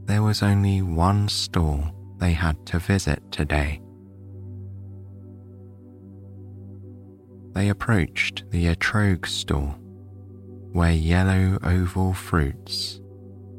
there 0.05 0.21
was 0.21 0.43
only 0.43 0.81
one 0.81 1.27
stall 1.29 1.91
they 2.19 2.33
had 2.33 2.65
to 2.67 2.79
visit 2.79 3.21
today. 3.31 3.81
They 7.53 7.69
approached 7.69 8.43
the 8.51 8.65
etrog 8.65 9.25
stall, 9.25 9.77
where 10.73 10.91
yellow 10.91 11.57
oval 11.63 12.13
fruits 12.13 12.99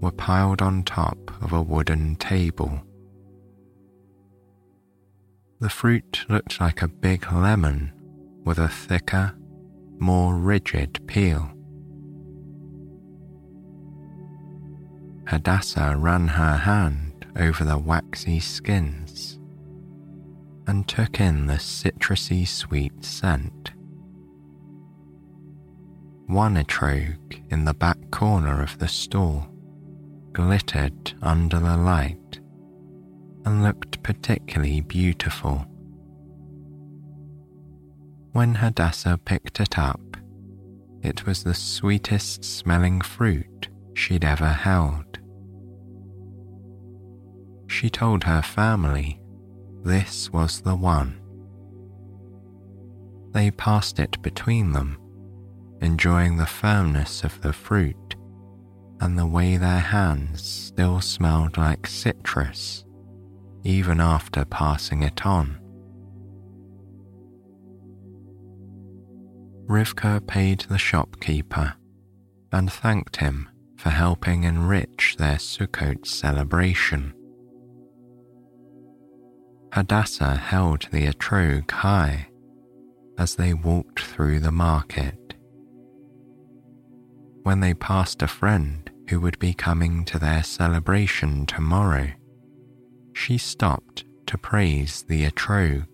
were 0.01 0.13
piled 0.13 0.61
on 0.61 0.85
top 0.85 1.19
of 1.43 1.53
a 1.53 1.63
wooden 1.63 2.17
table. 2.17 2.83
The 5.59 5.71
fruit 5.71 6.27
looked 6.29 6.61
like 6.61 6.83
a 6.83 6.89
big 6.89 7.33
lemon 7.33 7.93
with 8.45 8.59
a 8.59 8.69
thicker, 8.69 9.35
more 9.99 10.37
rigid 10.37 11.01
peel. 11.07 11.56
Hadassah 15.27 15.97
ran 15.97 16.29
her 16.29 16.57
hand 16.57 17.27
over 17.37 17.65
the 17.65 17.79
waxy 17.79 18.39
skins 18.41 19.39
and 20.67 20.87
took 20.87 21.21
in 21.21 21.47
the 21.47 21.59
citrusy 21.59 22.47
sweet 22.47 23.05
scent. 23.05 23.73
One 26.27 26.57
etrog 26.57 27.41
in 27.51 27.65
the 27.65 27.75
back 27.75 27.99
corner 28.11 28.63
of 28.63 28.79
the 28.79 28.89
stall 28.89 29.49
glittered 30.33 31.15
under 31.23 31.59
the 31.59 31.77
light 31.77 32.41
and 33.45 33.63
looked 33.63 34.03
particularly 34.03 34.81
beautiful. 34.81 35.65
When 38.33 38.57
Hadassah 38.57 39.19
picked 39.25 39.61
it 39.61 39.79
up, 39.79 40.01
it 41.03 41.27
was 41.27 41.43
the 41.43 41.55
sweetest 41.55 42.45
smelling 42.45 43.01
fruit 43.01 43.69
she'd 43.95 44.25
ever 44.25 44.49
held. 44.49 45.06
She 47.67 47.91
told 47.91 48.25
her 48.25 48.43
family 48.43 49.21
this 49.85 50.33
was 50.33 50.61
the 50.61 50.77
one. 50.77 51.21
They 53.33 53.51
passed 53.51 53.99
it 53.99 54.21
between 54.23 54.73
them, 54.73 54.99
enjoying 55.81 56.37
the 56.37 56.47
firmness 56.47 57.23
of 57.23 57.41
the 57.43 57.53
fruit 57.53 58.17
and 59.01 59.19
the 59.19 59.27
way 59.27 59.57
their 59.57 59.81
hands 59.81 60.43
still 60.43 61.01
smelled 61.01 61.59
like 61.59 61.87
citrus 61.87 62.87
even 63.67 64.01
after 64.01 64.45
passing 64.45 65.03
it 65.03 65.27
on. 65.27 65.59
Rivka 69.67 70.25
paid 70.25 70.61
the 70.61 70.79
shopkeeper 70.79 71.75
and 72.53 72.73
thanked 72.73 73.17
him 73.17 73.49
for 73.77 73.91
helping 73.91 74.45
enrich 74.45 75.17
their 75.19 75.37
Sukkot 75.37 76.07
celebration. 76.07 77.13
Hadassah 79.77 80.37
held 80.37 80.89
the 80.91 81.07
etrog 81.07 81.71
high 81.71 82.29
as 83.19 83.37
they 83.37 83.53
walked 83.53 84.01
through 84.01 84.41
the 84.41 84.51
market. 84.51 85.35
When 87.43 87.61
they 87.61 87.75
passed 87.75 88.23
a 88.23 88.27
friend 88.27 88.91
who 89.11 89.21
would 89.21 89.39
be 89.39 89.53
coming 89.53 90.07
to 90.07 90.19
their 90.19 90.43
celebration 90.43 91.45
tomorrow, 91.45 92.09
she 93.13 93.37
stopped 93.37 94.07
to 94.29 94.39
praise 94.39 95.05
the 95.09 95.27
etrog. 95.27 95.87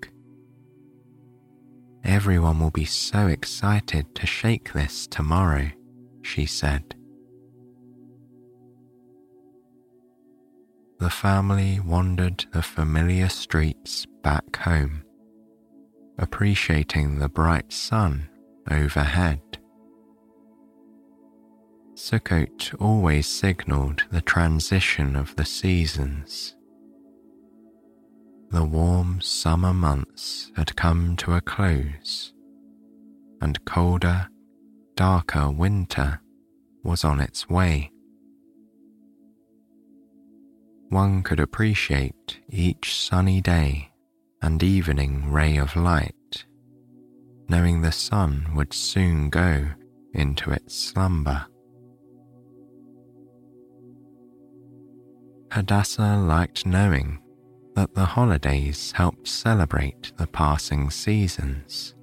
Everyone 2.05 2.61
will 2.61 2.71
be 2.71 2.85
so 2.85 3.27
excited 3.27 4.14
to 4.14 4.29
shake 4.29 4.73
this 4.73 5.09
tomorrow, 5.09 5.73
she 6.23 6.47
said. 6.47 6.95
The 11.03 11.11
family 11.11 11.81
wandered 11.81 12.47
the 12.53 12.62
familiar 12.62 13.29
streets 13.29 14.07
back 14.23 14.55
home, 14.55 15.03
appreciating 16.17 17.19
the 17.19 17.29
bright 17.29 17.73
sun 17.73 18.29
overhead. 18.71 19.41
Sukkot 21.95 22.73
always 22.81 23.27
signaled 23.27 24.05
the 24.12 24.21
transition 24.21 25.17
of 25.17 25.35
the 25.35 25.45
seasons. 25.45 26.55
The 28.53 28.65
warm 28.65 29.21
summer 29.21 29.75
months 29.75 30.53
had 30.55 30.77
come 30.77 31.17
to 31.17 31.35
a 31.35 31.41
close, 31.41 32.33
and 33.41 33.65
colder, 33.65 34.29
darker 34.95 35.51
winter 35.51 36.21
was 36.85 37.03
on 37.03 37.19
its 37.19 37.49
way. 37.49 37.91
One 40.92 41.22
could 41.22 41.40
appreciate 41.40 42.40
each 42.50 42.94
sunny 43.00 43.40
day 43.40 43.92
and 44.42 44.62
evening 44.62 45.33
ray 45.33 45.57
of 45.57 45.74
light, 45.74 46.44
knowing 47.48 47.81
the 47.81 47.90
sun 47.90 48.48
would 48.55 48.74
soon 48.74 49.31
go 49.31 49.68
into 50.12 50.50
its 50.50 50.76
slumber. 50.76 51.46
Hadassah 55.50 56.18
liked 56.18 56.66
knowing 56.66 57.22
that 57.74 57.94
the 57.94 58.05
holidays 58.05 58.92
helped 58.92 59.26
celebrate 59.26 60.12
the 60.18 60.26
passing 60.26 60.90
seasons. 60.90 61.94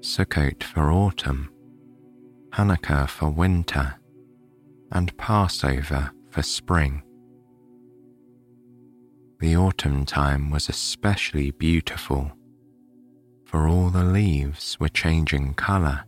Sukkot 0.00 0.62
for 0.62 0.92
autumn, 0.92 1.50
Hanukkah 2.50 3.08
for 3.08 3.30
winter, 3.30 3.94
and 4.92 5.16
Passover 5.16 6.10
for 6.34 6.42
spring. 6.42 7.02
The 9.40 9.56
autumn 9.56 10.04
time 10.04 10.50
was 10.50 10.68
especially 10.68 11.50
beautiful, 11.52 12.32
for 13.44 13.68
all 13.68 13.90
the 13.90 14.04
leaves 14.04 14.78
were 14.80 14.88
changing 14.88 15.54
colour 15.54 16.04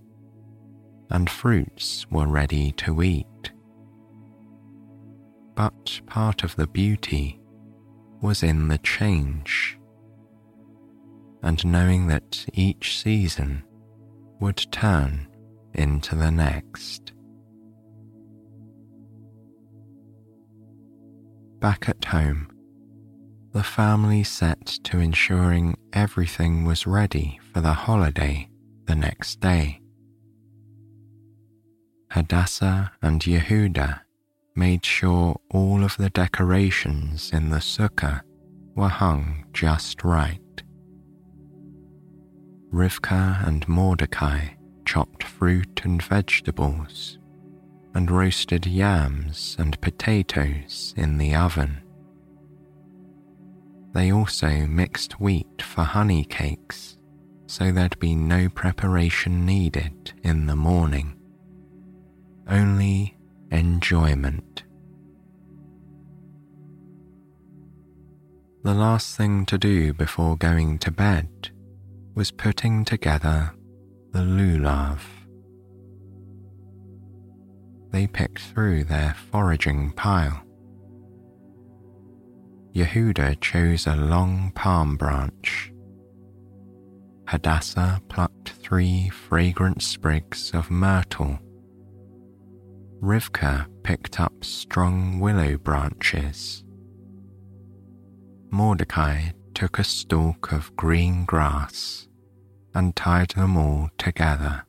and 1.10 1.30
fruits 1.30 2.04
were 2.10 2.26
ready 2.26 2.72
to 2.72 3.00
eat 3.00 3.52
but 5.56 6.00
part 6.06 6.44
of 6.44 6.54
the 6.54 6.66
beauty 6.66 7.40
was 8.20 8.42
in 8.42 8.68
the 8.68 8.78
change, 8.78 9.78
and 11.42 11.64
knowing 11.64 12.06
that 12.06 12.46
each 12.52 13.02
season 13.02 13.64
would 14.38 14.58
turn 14.70 15.26
into 15.72 16.14
the 16.14 16.30
next. 16.30 17.12
Back 21.60 21.88
at 21.88 22.04
home, 22.04 22.48
the 23.52 23.62
family 23.62 24.22
set 24.22 24.66
to 24.84 24.98
ensuring 24.98 25.76
everything 25.92 26.64
was 26.64 26.86
ready 26.86 27.40
for 27.52 27.62
the 27.62 27.72
holiday 27.72 28.50
the 28.84 28.94
next 28.94 29.40
day. 29.40 29.80
Hadassah 32.10 32.92
and 33.00 33.20
Yehuda 33.22 34.00
made 34.54 34.84
sure 34.84 35.40
all 35.50 35.82
of 35.82 35.96
the 35.96 36.10
decorations 36.10 37.30
in 37.32 37.50
the 37.50 37.58
sukkah 37.58 38.20
were 38.74 38.88
hung 38.88 39.46
just 39.52 40.04
right. 40.04 40.40
Rivka 42.72 43.46
and 43.46 43.66
Mordecai 43.66 44.48
chopped 44.84 45.22
fruit 45.22 45.80
and 45.84 46.02
vegetables 46.02 47.18
and 47.96 48.10
roasted 48.10 48.66
yams 48.66 49.56
and 49.58 49.80
potatoes 49.80 50.94
in 50.96 51.18
the 51.18 51.34
oven. 51.34 51.82
They 53.92 54.12
also 54.12 54.66
mixed 54.66 55.18
wheat 55.18 55.62
for 55.62 55.82
honey 55.82 56.24
cakes 56.24 56.96
so 57.46 57.72
there'd 57.72 57.98
be 57.98 58.14
no 58.14 58.48
preparation 58.48 59.46
needed 59.46 60.12
in 60.22 60.46
the 60.46 60.56
morning, 60.56 61.16
only 62.48 63.16
enjoyment. 63.50 64.64
The 68.64 68.74
last 68.74 69.16
thing 69.16 69.46
to 69.46 69.56
do 69.56 69.92
before 69.92 70.36
going 70.36 70.78
to 70.80 70.90
bed 70.90 71.30
was 72.14 72.32
putting 72.32 72.84
together 72.84 73.54
the 74.10 74.20
lulav. 74.20 74.98
They 77.96 78.06
picked 78.06 78.40
through 78.40 78.84
their 78.84 79.14
foraging 79.14 79.92
pile. 79.92 80.42
Yehuda 82.74 83.40
chose 83.40 83.86
a 83.86 83.96
long 83.96 84.52
palm 84.54 84.98
branch. 84.98 85.72
Hadassah 87.26 88.02
plucked 88.10 88.50
three 88.50 89.08
fragrant 89.08 89.80
sprigs 89.80 90.50
of 90.52 90.70
myrtle. 90.70 91.38
Rivka 93.00 93.66
picked 93.82 94.20
up 94.20 94.44
strong 94.44 95.18
willow 95.18 95.56
branches. 95.56 96.64
Mordecai 98.50 99.30
took 99.54 99.78
a 99.78 99.84
stalk 99.84 100.52
of 100.52 100.76
green 100.76 101.24
grass 101.24 102.08
and 102.74 102.94
tied 102.94 103.30
them 103.30 103.56
all 103.56 103.88
together. 103.96 104.65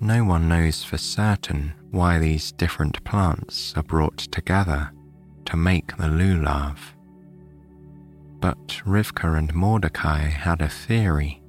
No 0.00 0.24
one 0.24 0.48
knows 0.48 0.84
for 0.84 0.96
certain 0.96 1.72
why 1.90 2.18
these 2.18 2.52
different 2.52 3.02
plants 3.04 3.74
are 3.76 3.82
brought 3.82 4.18
together 4.18 4.92
to 5.46 5.56
make 5.56 5.96
the 5.96 6.04
lulav. 6.04 6.76
But 8.40 8.68
Rivka 8.86 9.36
and 9.36 9.52
Mordecai 9.54 10.20
had 10.20 10.60
a 10.60 10.68
theory 10.68 11.42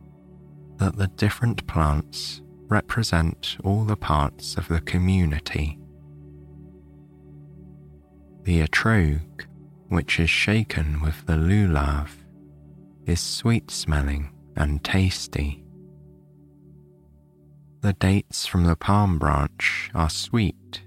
that 0.78 0.96
the 0.96 1.08
different 1.08 1.68
plants 1.68 2.42
represent 2.68 3.58
all 3.64 3.84
the 3.84 3.98
parts 3.98 4.56
of 4.56 4.68
the 4.68 4.82
community. 4.82 5.78
The 8.44 8.66
etrog, 8.66 9.46
which 9.90 10.20
is 10.20 10.30
shaken 10.30 11.02
with 11.02 11.26
the 11.28 11.34
lulav, 11.34 12.10
is 13.06 13.20
sweet 13.20 13.70
smelling 13.70 14.32
and 14.56 14.84
tasty. 14.84 15.64
The 17.82 17.94
dates 17.94 18.46
from 18.46 18.65
the 18.65 18.76
palm 18.76 19.18
branch 19.18 19.89
are 19.96 20.10
sweet 20.10 20.82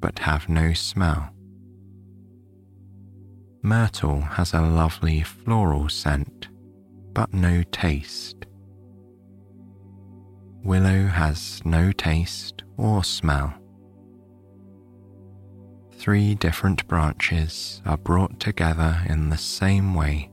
but 0.00 0.18
have 0.18 0.48
no 0.48 0.72
smell. 0.72 1.30
Myrtle 3.62 4.20
has 4.22 4.52
a 4.52 4.60
lovely 4.60 5.22
floral 5.22 5.88
scent 5.88 6.48
but 7.14 7.32
no 7.32 7.62
taste. 7.70 8.44
Willow 10.64 11.06
has 11.06 11.62
no 11.64 11.92
taste 11.92 12.64
or 12.76 13.04
smell. 13.04 13.54
Three 15.92 16.34
different 16.34 16.88
branches 16.88 17.80
are 17.86 17.96
brought 17.96 18.40
together 18.40 19.00
in 19.06 19.30
the 19.30 19.38
same 19.38 19.94
way 19.94 20.28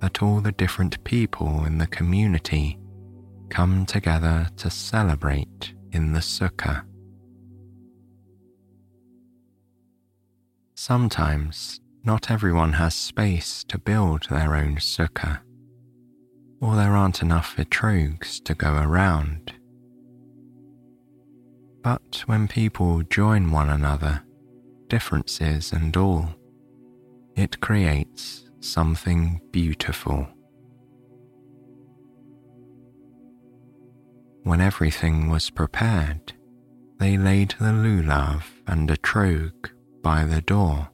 that 0.00 0.22
all 0.22 0.40
the 0.40 0.52
different 0.52 1.02
people 1.04 1.64
in 1.64 1.78
the 1.78 1.86
community 1.86 2.78
come 3.52 3.84
together 3.84 4.48
to 4.56 4.70
celebrate 4.70 5.74
in 5.92 6.14
the 6.14 6.20
sukkah. 6.20 6.82
Sometimes 10.74 11.82
not 12.02 12.30
everyone 12.30 12.72
has 12.72 12.94
space 12.94 13.62
to 13.64 13.76
build 13.76 14.26
their 14.30 14.56
own 14.56 14.76
sukkah, 14.76 15.40
or 16.62 16.76
there 16.76 16.96
aren't 16.96 17.20
enough 17.20 17.54
etrogs 17.58 18.42
to 18.44 18.54
go 18.54 18.72
around. 18.76 19.52
But 21.82 22.22
when 22.24 22.48
people 22.48 23.02
join 23.02 23.50
one 23.50 23.68
another, 23.68 24.22
differences 24.88 25.72
and 25.72 25.94
all, 25.94 26.34
it 27.36 27.60
creates 27.60 28.48
something 28.60 29.42
beautiful. 29.50 30.26
When 34.44 34.60
everything 34.60 35.28
was 35.30 35.50
prepared, 35.50 36.32
they 36.98 37.16
laid 37.16 37.54
the 37.58 37.72
lulav 37.72 38.42
and 38.66 38.88
etrog 38.88 39.70
by 40.02 40.24
the 40.24 40.40
door, 40.40 40.90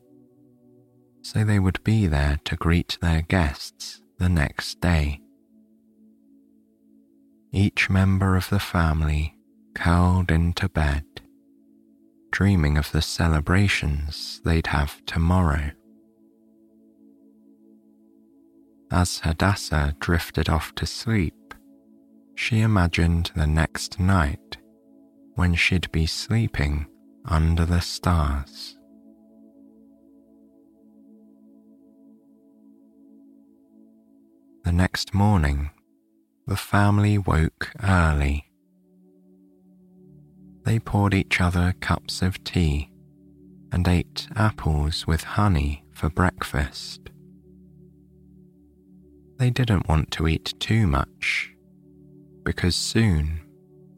so 1.23 1.45
they 1.45 1.59
would 1.59 1.83
be 1.83 2.07
there 2.07 2.39
to 2.45 2.57
greet 2.57 2.99
their 3.01 3.23
guests 3.23 4.03
the 4.19 4.29
next 4.29 4.81
day. 4.81 5.21
Each 7.51 7.89
member 7.89 8.37
of 8.37 8.51
the 8.51 8.61
family 8.61 9.35
curled 9.75 10.31
into 10.31 10.69
bed, 10.69 11.05
dreaming 12.31 12.77
of 12.77 12.93
the 12.93 13.01
celebrations 13.03 14.43
they'd 14.45 14.67
have 14.67 15.05
tomorrow. 15.07 15.71
As 18.91 19.21
Hadassah 19.21 19.97
drifted 20.01 20.51
off 20.51 20.75
to 20.75 20.85
sleep, 20.87 21.35
she 22.39 22.61
imagined 22.61 23.33
the 23.35 23.49
next 23.49 23.99
night 23.99 24.59
when 25.35 25.57
she'd 25.57 25.91
be 25.91 26.07
sleeping 26.07 26.87
under 27.25 27.67
the 27.67 27.81
stars. 27.81 28.79
The 34.63 34.71
next 34.71 35.13
morning, 35.13 35.71
the 36.47 36.57
family 36.57 37.19
woke 37.19 37.73
early. 37.83 38.45
They 40.63 40.79
poured 40.79 41.15
each 41.15 41.41
other 41.41 41.75
cups 41.81 42.23
of 42.23 42.45
tea 42.45 42.89
and 43.73 43.87
ate 43.89 44.29
apples 44.37 45.09
with 45.09 45.25
honey 45.25 45.85
for 45.93 46.09
breakfast. 46.09 47.01
They 49.39 49.51
didn't 49.51 49.89
want 49.89 50.13
to 50.13 50.29
eat 50.29 50.55
too 50.61 50.87
much, 50.87 51.53
because 52.45 52.77
soon 52.77 53.41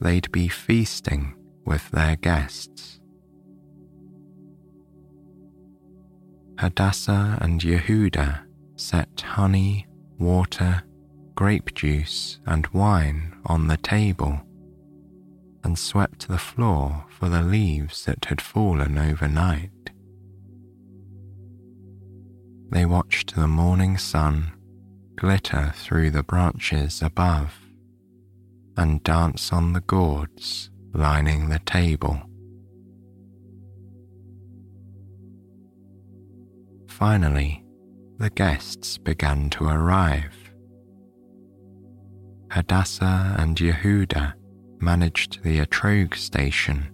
they'd 0.01 0.31
be 0.33 0.49
feasting 0.49 1.35
with 1.65 1.91
their 1.91 2.17
guests. 2.17 3.01
Hadassah 6.59 7.39
and 7.41 7.61
Yehuda 7.61 8.43
set 8.77 9.21
honey, 9.21 9.87
water, 10.19 10.83
grape 11.35 11.75
juice, 11.75 12.39
and 12.47 12.67
wine 12.69 13.35
on 13.47 13.67
the 13.69 13.79
table 13.79 14.41
and 15.65 15.79
swept 15.79 16.29
the 16.29 16.39
floor 16.39 17.07
for 17.09 17.29
the 17.29 17.43
leaves 17.43 18.05
that 18.05 18.27
had 18.27 18.41
fallen 18.41 18.99
overnight. 18.99 19.71
They 22.71 22.87
watched 22.87 23.35
the 23.35 23.49
morning 23.49 23.99
sun 23.99 24.53
glitter 25.17 25.73
through 25.77 26.11
the 26.11 26.23
branches 26.23 27.03
above 27.03 27.70
and 28.81 29.03
dance 29.03 29.53
on 29.53 29.75
the 29.75 29.83
gourds 29.83 30.71
lining 30.95 31.51
the 31.51 31.59
table. 31.61 32.19
Finally, 36.89 37.63
the 38.17 38.31
guests 38.31 38.97
began 38.97 39.51
to 39.51 39.65
arrive. 39.65 40.35
Hadassah 42.51 43.37
and 43.39 43.55
Yehuda 43.59 44.33
managed 44.81 45.43
the 45.43 45.59
Etrog 45.59 46.15
station, 46.15 46.91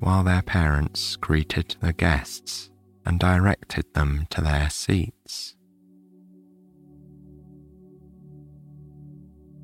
while 0.00 0.24
their 0.24 0.42
parents 0.42 1.14
greeted 1.14 1.76
the 1.78 1.92
guests 1.92 2.72
and 3.06 3.20
directed 3.20 3.84
them 3.94 4.26
to 4.30 4.40
their 4.40 4.68
seats. 4.68 5.21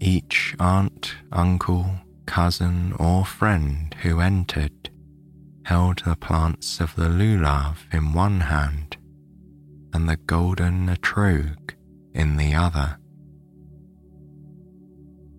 Each 0.01 0.55
aunt, 0.61 1.17
uncle, 1.33 1.91
cousin, 2.27 2.93
or 2.99 3.25
friend 3.25 3.95
who 4.03 4.21
entered 4.21 4.91
held 5.65 5.99
the 5.99 6.17
plants 6.17 6.81
of 6.81 6.95
the 6.97 7.09
lulav 7.09 7.77
in 7.93 8.15
one 8.15 8.41
hand 8.41 8.97
and 9.93 10.09
the 10.09 10.17
golden 10.17 10.89
etrog 10.89 11.75
in 12.15 12.37
the 12.39 12.55
other. 12.55 12.99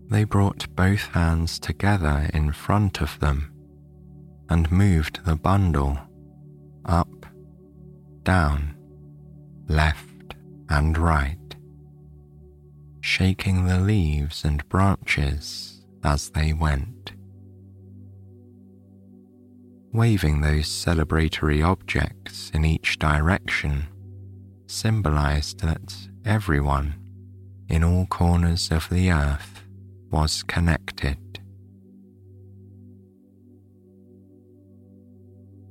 They 0.09 0.23
brought 0.23 0.75
both 0.75 1.05
hands 1.13 1.59
together 1.59 2.29
in 2.33 2.51
front 2.51 3.01
of 3.01 3.19
them 3.19 3.51
and 4.49 4.71
moved 4.71 5.25
the 5.25 5.35
bundle 5.35 5.97
up, 6.85 7.25
down, 8.23 8.75
left, 9.67 10.35
and 10.69 10.97
right, 10.97 11.48
shaking 13.09 13.65
the 13.65 13.79
leaves 13.79 14.45
and 14.45 14.69
branches 14.69 15.83
as 16.03 16.29
they 16.29 16.53
went. 16.53 17.11
Waving 19.91 20.41
those 20.41 20.67
celebratory 20.67 21.65
objects 21.65 22.51
in 22.53 22.63
each 22.63 22.99
direction 22.99 23.87
symbolized 24.67 25.61
that 25.61 25.95
everyone 26.23 26.93
in 27.67 27.83
all 27.83 28.05
corners 28.05 28.69
of 28.69 28.87
the 28.91 29.11
earth 29.11 29.63
was 30.11 30.43
connected. 30.43 31.17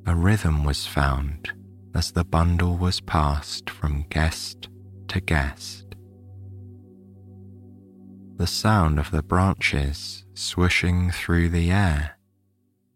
A 0.07 0.17
rhythm 0.17 0.65
was 0.65 0.87
found 0.87 1.53
as 1.95 2.11
the 2.11 2.25
bundle 2.25 2.77
was 2.77 3.01
passed 3.01 3.71
from 3.71 4.07
guest 4.11 4.69
to 5.07 5.21
guest. 5.21 5.88
The 8.39 8.47
sound 8.47 9.01
of 9.01 9.11
the 9.11 9.25
branches 9.25 10.25
swishing 10.35 11.11
through 11.11 11.49
the 11.49 11.73
air 11.73 12.19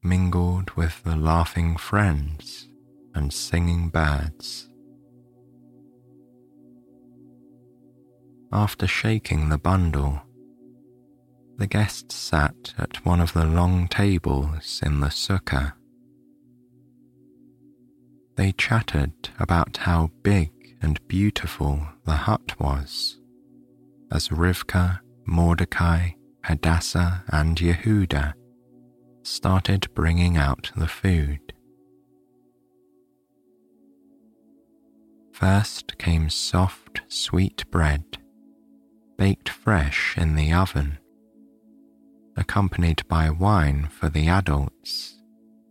mingled 0.01 0.71
with 0.77 1.03
the 1.03 1.17
laughing 1.17 1.77
friends 1.77 2.69
and 3.13 3.33
singing 3.33 3.89
birds. 3.89 4.69
After 8.53 8.87
shaking 8.87 9.49
the 9.49 9.59
bundle, 9.59 10.23
the 11.57 11.67
guests 11.67 12.15
sat 12.15 12.75
at 12.79 13.05
one 13.05 13.21
of 13.21 13.33
the 13.33 13.45
long 13.45 13.89
tables 13.89 14.81
in 14.85 15.01
the 15.01 15.09
sukkah. 15.09 15.73
They 18.37 18.53
chattered 18.53 19.31
about 19.41 19.79
how 19.79 20.13
big 20.23 20.53
and 20.81 21.05
beautiful 21.09 21.85
the 22.05 22.13
hut 22.13 22.61
was, 22.61 23.19
as 24.13 24.29
Rivka, 24.29 25.01
Mordecai, 25.25 26.11
Hadassah, 26.45 27.25
and 27.29 27.57
Yehuda 27.57 28.35
started 29.23 29.87
bringing 29.95 30.37
out 30.37 30.71
the 30.77 30.89
food. 30.89 31.53
First 35.33 35.99
came 35.99 36.29
soft, 36.29 37.03
sweet 37.09 37.65
bread, 37.71 38.05
baked 39.17 39.49
fresh 39.49 40.17
in 40.17 40.35
the 40.35 40.53
oven 40.53 40.99
accompanied 42.37 43.07
by 43.09 43.31
wine 43.31 43.89
for 43.89 44.09
the 44.09 44.29
adults 44.29 45.19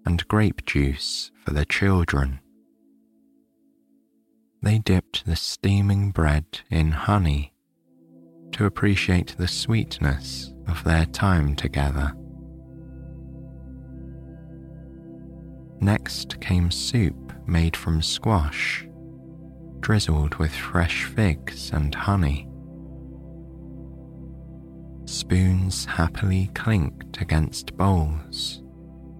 and 0.06 0.28
grape 0.28 0.66
juice 0.66 1.32
for 1.44 1.52
the 1.52 1.66
children. 1.66 2.40
They 4.62 4.80
dipped 4.80 5.26
the 5.26 5.36
steaming 5.36 6.12
bread 6.12 6.62
in 6.70 6.92
honey 6.92 7.54
to 8.54 8.66
appreciate 8.66 9.36
the 9.38 9.48
sweetness 9.48 10.54
of 10.68 10.84
their 10.84 11.06
time 11.06 11.56
together. 11.56 12.14
Next 15.80 16.40
came 16.40 16.70
soup 16.70 17.34
made 17.48 17.76
from 17.76 18.02
squash, 18.02 18.88
drizzled 19.80 20.36
with 20.36 20.52
fresh 20.52 21.06
figs 21.06 21.72
and 21.74 21.94
honey. 21.96 22.48
Spoons 25.06 25.86
happily 25.86 26.52
clinked 26.54 27.20
against 27.20 27.76
bowls, 27.76 28.62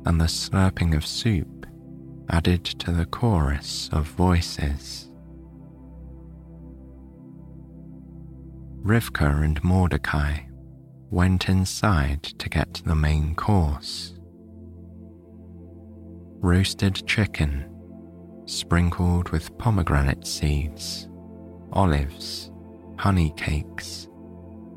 and 0.06 0.22
the 0.22 0.26
slurping 0.26 0.96
of 0.96 1.06
soup 1.06 1.66
added 2.30 2.64
to 2.64 2.92
the 2.92 3.06
chorus 3.08 3.90
of 3.92 4.06
voices. 4.06 5.01
Rivka 8.84 9.44
and 9.44 9.64
Mordecai 9.64 10.40
went 11.12 11.50
inside 11.50 12.24
to 12.24 12.50
get 12.50 12.82
the 12.84 12.96
main 12.96 13.36
course. 13.36 14.14
Roasted 16.40 17.06
chicken, 17.06 17.70
sprinkled 18.48 19.30
with 19.30 19.56
pomegranate 19.60 20.26
seeds, 20.26 21.08
olives, 21.72 22.50
honey 22.98 23.32
cakes, 23.38 24.08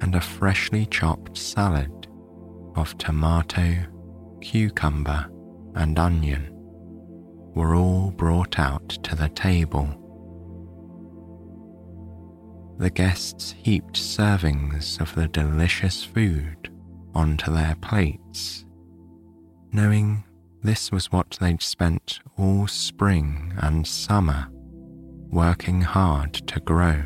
and 0.03 0.15
a 0.15 0.21
freshly 0.21 0.85
chopped 0.85 1.39
salad 1.39 2.07
of 2.77 2.99
tomato, 2.99 3.87
cucumber, 4.43 5.31
and 5.77 5.99
onion 5.99 6.51
were 7.55 7.75
all 7.75 8.11
brought 8.11 8.59
out 8.59 8.91
to 9.03 9.17
the 9.17 9.31
table. 9.31 10.04
The 12.77 12.91
guests 12.91 13.53
heaped 13.53 13.95
servings 13.95 15.01
of 15.01 15.15
the 15.15 15.29
delicious 15.29 16.03
food 16.03 16.71
onto 17.15 17.53
their 17.53 17.77
plates, 17.81 18.65
knowing 19.73 20.25
this 20.63 20.91
was 20.91 21.13
what 21.13 21.39
they'd 21.41 21.63
spent 21.63 22.19
all 22.37 22.67
spring 22.67 23.53
and 23.59 23.87
summer 23.87 24.49
working 25.31 25.83
hard 25.83 26.35
to 26.35 26.61
grow. 26.61 27.03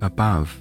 Above, 0.00 0.56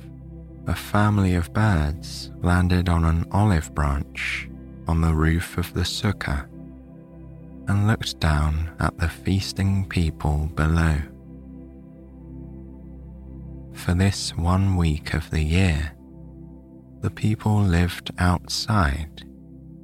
a 0.67 0.75
family 0.75 1.33
of 1.35 1.53
birds 1.53 2.31
landed 2.41 2.89
on 2.89 3.05
an 3.05 3.25
olive 3.31 3.73
branch 3.73 4.49
on 4.87 5.01
the 5.01 5.13
roof 5.13 5.57
of 5.57 5.73
the 5.73 5.81
sukkah 5.81 6.47
and 7.67 7.87
looked 7.87 8.19
down 8.19 8.71
at 8.79 8.97
the 8.97 9.09
feasting 9.09 9.87
people 9.87 10.49
below. 10.55 10.97
For 13.73 13.93
this 13.93 14.35
one 14.35 14.75
week 14.75 15.13
of 15.13 15.29
the 15.29 15.43
year, 15.43 15.93
the 17.01 17.11
people 17.11 17.59
lived 17.61 18.11
outside, 18.17 19.23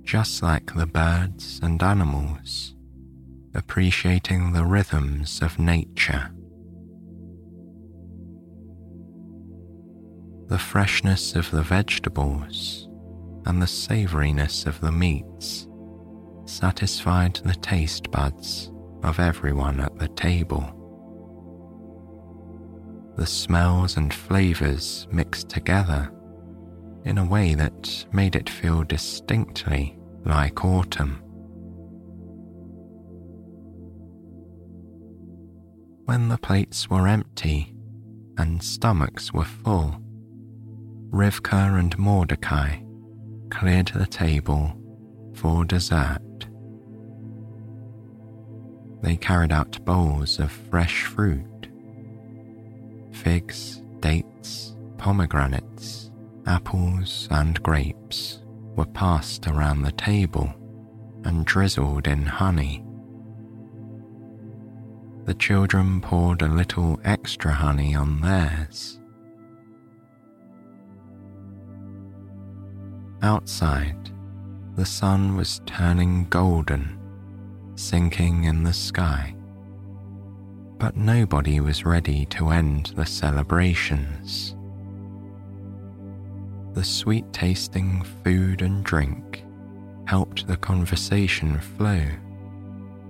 just 0.03 0.41
like 0.41 0.73
the 0.73 0.87
birds 0.87 1.59
and 1.61 1.81
animals, 1.83 2.75
appreciating 3.53 4.53
the 4.53 4.65
rhythms 4.65 5.41
of 5.41 5.59
nature. 5.59 6.31
the 10.53 10.59
freshness 10.59 11.35
of 11.35 11.49
the 11.49 11.63
vegetables 11.63 12.87
and 13.47 13.59
the 13.59 13.65
savouriness 13.65 14.67
of 14.67 14.79
the 14.81 14.91
meats 14.91 15.67
satisfied 16.45 17.35
the 17.43 17.55
taste 17.55 18.11
buds 18.11 18.71
of 19.03 19.19
everyone 19.19 19.79
at 19.79 19.97
the 19.97 20.07
table. 20.09 20.79
The 23.15 23.25
smells 23.25 23.97
and 23.97 24.13
flavours 24.13 25.07
mixed 25.11 25.49
together 25.49 26.11
in 27.05 27.17
a 27.17 27.25
way 27.25 27.53
that 27.53 28.05
made 28.11 28.35
it 28.35 28.49
feel 28.49 28.83
distinctly 28.83 29.97
like 30.25 30.63
autumn. 30.63 31.19
When 36.05 36.27
the 36.27 36.37
plates 36.37 36.89
were 36.89 37.07
empty 37.07 37.75
and 38.37 38.61
stomachs 38.61 39.33
were 39.33 39.45
full, 39.45 40.01
Rivka 41.11 41.79
and 41.79 41.97
Mordecai 41.97 42.79
cleared 43.49 43.89
the 43.89 44.07
table 44.07 44.73
for 45.43 45.65
dessert. 45.65 46.47
They 49.01 49.17
carried 49.17 49.51
out 49.51 49.83
bowls 49.83 50.39
of 50.39 50.49
fresh 50.51 51.03
fruit 51.03 51.67
figs, 53.11 53.81
dates, 53.99 54.77
pomegranates, 54.97 56.11
apples, 56.45 57.27
and 57.29 57.61
grapes 57.61 58.39
were 58.77 58.85
passed 58.85 59.47
around 59.47 59.81
the 59.81 59.91
table 59.91 60.51
and 61.25 61.45
drizzled 61.45 62.07
in 62.07 62.25
honey. 62.25 62.85
The 65.25 65.33
children 65.33 65.99
poured 65.99 66.41
a 66.41 66.47
little 66.47 67.01
extra 67.03 67.51
honey 67.51 67.95
on 67.95 68.21
theirs 68.21 68.99
Outside, 73.23 74.11
the 74.75 74.85
sun 74.85 75.37
was 75.37 75.61
turning 75.65 76.25
golden, 76.29 76.99
sinking 77.75 78.45
in 78.45 78.63
the 78.63 78.73
sky. 78.73 79.35
But 80.79 80.97
nobody 80.97 81.59
was 81.59 81.85
ready 81.85 82.25
to 82.27 82.49
end 82.49 82.87
the 82.95 83.05
celebrations. 83.05 84.55
The 86.73 86.83
sweet 86.83 87.31
tasting 87.31 88.03
food 88.23 88.63
and 88.63 88.83
drink 88.83 89.45
helped 90.07 90.47
the 90.47 90.57
conversation 90.57 91.59
flow, 91.59 92.03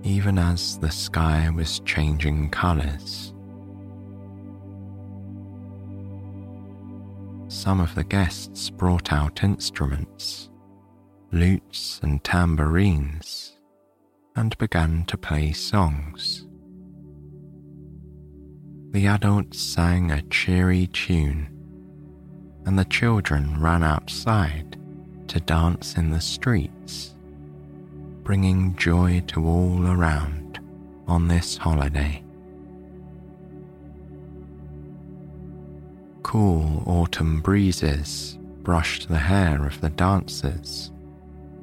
even 0.02 0.38
as 0.38 0.78
the 0.78 0.90
sky 0.90 1.48
was 1.48 1.80
changing 1.80 2.50
colours. 2.50 3.32
Some 7.48 7.80
of 7.80 7.94
the 7.94 8.04
guests 8.04 8.68
brought 8.68 9.12
out 9.12 9.42
instruments, 9.42 10.50
lutes 11.34 11.98
and 12.04 12.22
tambourines, 12.22 13.56
and 14.36 14.56
began 14.58 15.04
to 15.04 15.18
play 15.18 15.50
songs. 15.50 16.46
The 18.92 19.08
adults 19.08 19.60
sang 19.60 20.12
a 20.12 20.22
cheery 20.22 20.86
tune, 20.86 21.48
and 22.64 22.78
the 22.78 22.84
children 22.84 23.60
ran 23.60 23.82
outside 23.82 24.78
to 25.26 25.40
dance 25.40 25.96
in 25.96 26.10
the 26.10 26.20
streets, 26.20 27.16
bringing 28.22 28.76
joy 28.76 29.20
to 29.26 29.44
all 29.44 29.88
around 29.88 30.60
on 31.08 31.26
this 31.26 31.56
holiday. 31.56 32.22
Cool 36.22 36.84
autumn 36.86 37.40
breezes 37.40 38.38
brushed 38.62 39.08
the 39.08 39.18
hair 39.18 39.66
of 39.66 39.80
the 39.80 39.90
dancers 39.90 40.92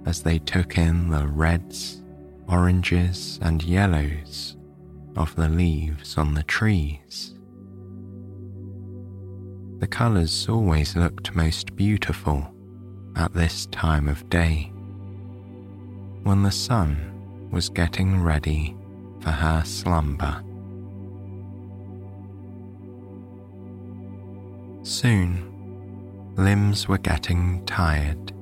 as 0.05 0.21
they 0.21 0.39
took 0.39 0.77
in 0.77 1.09
the 1.09 1.27
reds, 1.27 2.01
oranges, 2.47 3.39
and 3.41 3.63
yellows 3.63 4.57
of 5.15 5.35
the 5.35 5.49
leaves 5.49 6.17
on 6.17 6.33
the 6.33 6.43
trees. 6.43 7.35
The 9.79 9.87
colours 9.87 10.47
always 10.47 10.95
looked 10.95 11.35
most 11.35 11.75
beautiful 11.75 12.53
at 13.15 13.33
this 13.33 13.65
time 13.67 14.07
of 14.07 14.29
day, 14.29 14.71
when 16.23 16.43
the 16.43 16.51
sun 16.51 17.49
was 17.51 17.67
getting 17.69 18.21
ready 18.21 18.75
for 19.19 19.31
her 19.31 19.63
slumber. 19.65 20.43
Soon, 24.83 26.33
limbs 26.37 26.87
were 26.87 26.97
getting 26.97 27.65
tired, 27.65 28.33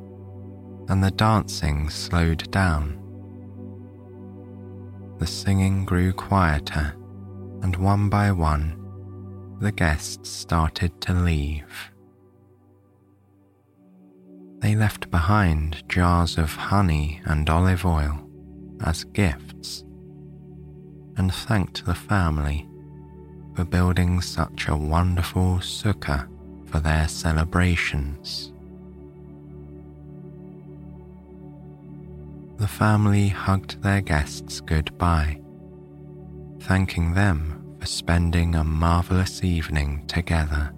and 0.90 1.04
the 1.04 1.12
dancing 1.12 1.90
slowed 1.90 2.50
down. 2.52 2.96
The 5.20 5.28
singing 5.28 5.86
grew 5.86 6.12
quieter, 6.14 6.96
and 7.62 7.76
one 7.76 8.10
by 8.10 8.32
one, 8.32 8.76
the 9.60 9.72
guests 9.72 10.30
started 10.30 11.00
to 11.02 11.14
leave. 11.14 11.92
They 14.60 14.76
left 14.76 15.10
behind 15.12 15.88
jars 15.88 16.38
of 16.38 16.52
honey 16.52 17.22
and 17.26 17.50
olive 17.50 17.86
oil 17.86 18.28
as 18.84 19.04
gifts 19.04 19.84
and 21.18 21.34
thanked 21.34 21.86
the 21.86 21.96
family 21.96 22.68
for 23.56 23.66
building 23.66 24.22
such 24.22 24.68
a 24.68 24.76
wonderful 24.76 25.58
sukkah 25.58 26.28
for 26.66 26.80
their 26.80 27.08
celebrations. 27.08 28.54
The 32.60 32.68
family 32.68 33.30
hugged 33.30 33.82
their 33.82 34.02
guests 34.02 34.60
goodbye, 34.60 35.40
thanking 36.64 37.14
them 37.14 37.78
for 37.80 37.86
spending 37.86 38.54
a 38.54 38.66
marvelous 38.66 39.46
evening 39.46 40.06
together, 40.08 40.74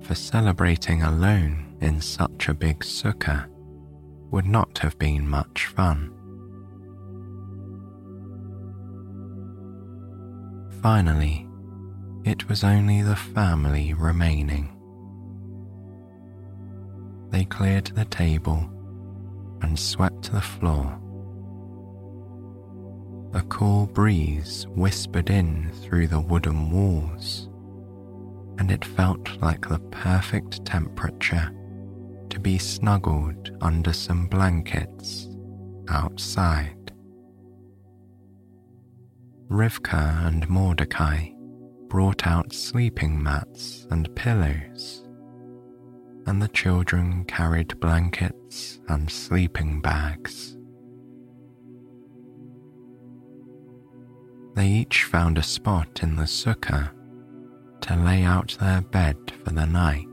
for 0.00 0.14
celebrating 0.14 1.02
alone 1.02 1.76
in 1.82 2.00
such 2.00 2.48
a 2.48 2.54
big 2.54 2.78
sukkah 2.78 3.46
would 4.30 4.46
not 4.46 4.78
have 4.78 4.98
been 4.98 5.28
much 5.28 5.66
fun. 5.66 6.10
Finally, 10.80 11.46
it 12.24 12.48
was 12.48 12.64
only 12.64 13.02
the 13.02 13.16
family 13.16 13.92
remaining. 13.92 14.74
They 17.28 17.44
cleared 17.44 17.88
the 17.88 18.06
table 18.06 18.71
and 19.62 19.78
swept 19.78 20.32
the 20.32 20.40
floor. 20.40 20.98
A 23.34 23.42
cool 23.48 23.86
breeze 23.86 24.66
whispered 24.68 25.30
in 25.30 25.70
through 25.80 26.08
the 26.08 26.20
wooden 26.20 26.70
walls, 26.70 27.48
and 28.58 28.70
it 28.70 28.84
felt 28.84 29.40
like 29.40 29.66
the 29.66 29.78
perfect 29.90 30.64
temperature 30.66 31.50
to 32.28 32.38
be 32.38 32.58
snuggled 32.58 33.56
under 33.60 33.92
some 33.92 34.26
blankets 34.26 35.28
outside. 35.88 36.92
Rivka 39.48 40.26
and 40.26 40.48
Mordecai 40.48 41.28
brought 41.88 42.26
out 42.26 42.52
sleeping 42.52 43.22
mats 43.22 43.86
and 43.90 44.14
pillows, 44.14 45.01
and 46.26 46.40
the 46.40 46.48
children 46.48 47.24
carried 47.24 47.78
blankets 47.80 48.80
and 48.88 49.10
sleeping 49.10 49.80
bags. 49.80 50.56
They 54.54 54.68
each 54.68 55.04
found 55.04 55.38
a 55.38 55.42
spot 55.42 56.00
in 56.02 56.16
the 56.16 56.24
sukkah 56.24 56.90
to 57.82 57.96
lay 57.96 58.22
out 58.22 58.56
their 58.60 58.82
bed 58.82 59.16
for 59.44 59.50
the 59.50 59.66
night. 59.66 60.06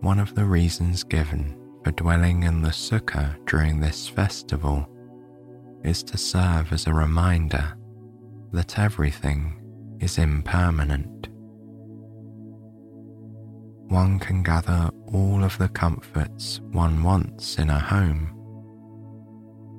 One 0.00 0.18
of 0.18 0.34
the 0.34 0.44
reasons 0.44 1.04
given 1.04 1.56
for 1.84 1.92
dwelling 1.92 2.42
in 2.42 2.62
the 2.62 2.70
sukkah 2.70 3.36
during 3.46 3.80
this 3.80 4.08
festival 4.08 4.88
is 5.84 6.02
to 6.04 6.18
serve 6.18 6.72
as 6.72 6.86
a 6.86 6.94
reminder 6.94 7.76
that 8.52 8.78
everything 8.78 9.60
is 10.00 10.18
impermanent. 10.18 11.29
One 13.90 14.20
can 14.20 14.44
gather 14.44 14.88
all 15.12 15.42
of 15.42 15.58
the 15.58 15.68
comforts 15.68 16.60
one 16.70 17.02
wants 17.02 17.58
in 17.58 17.68
a 17.70 17.78
home, 17.80 18.30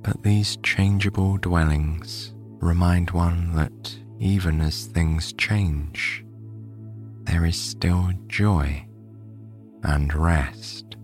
but 0.04 0.22
these 0.22 0.58
changeable 0.64 1.38
dwellings 1.38 2.34
remind 2.60 3.12
one 3.12 3.56
that 3.56 3.98
even 4.20 4.60
as 4.60 4.88
things 4.88 5.32
change, 5.32 6.26
there 7.24 7.46
is 7.46 7.56
still 7.56 8.10
joy 8.28 8.86
and 9.84 10.14
rest. 10.14 10.98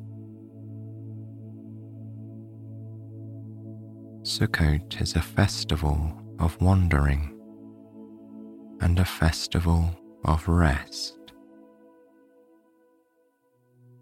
Sukkot 4.23 5.01
is 5.01 5.15
a 5.15 5.21
festival 5.21 6.11
of 6.39 6.59
wandering 6.61 7.39
and 8.81 8.99
a 8.99 9.05
festival 9.05 9.97
of 10.25 10.45
rest. 10.49 11.16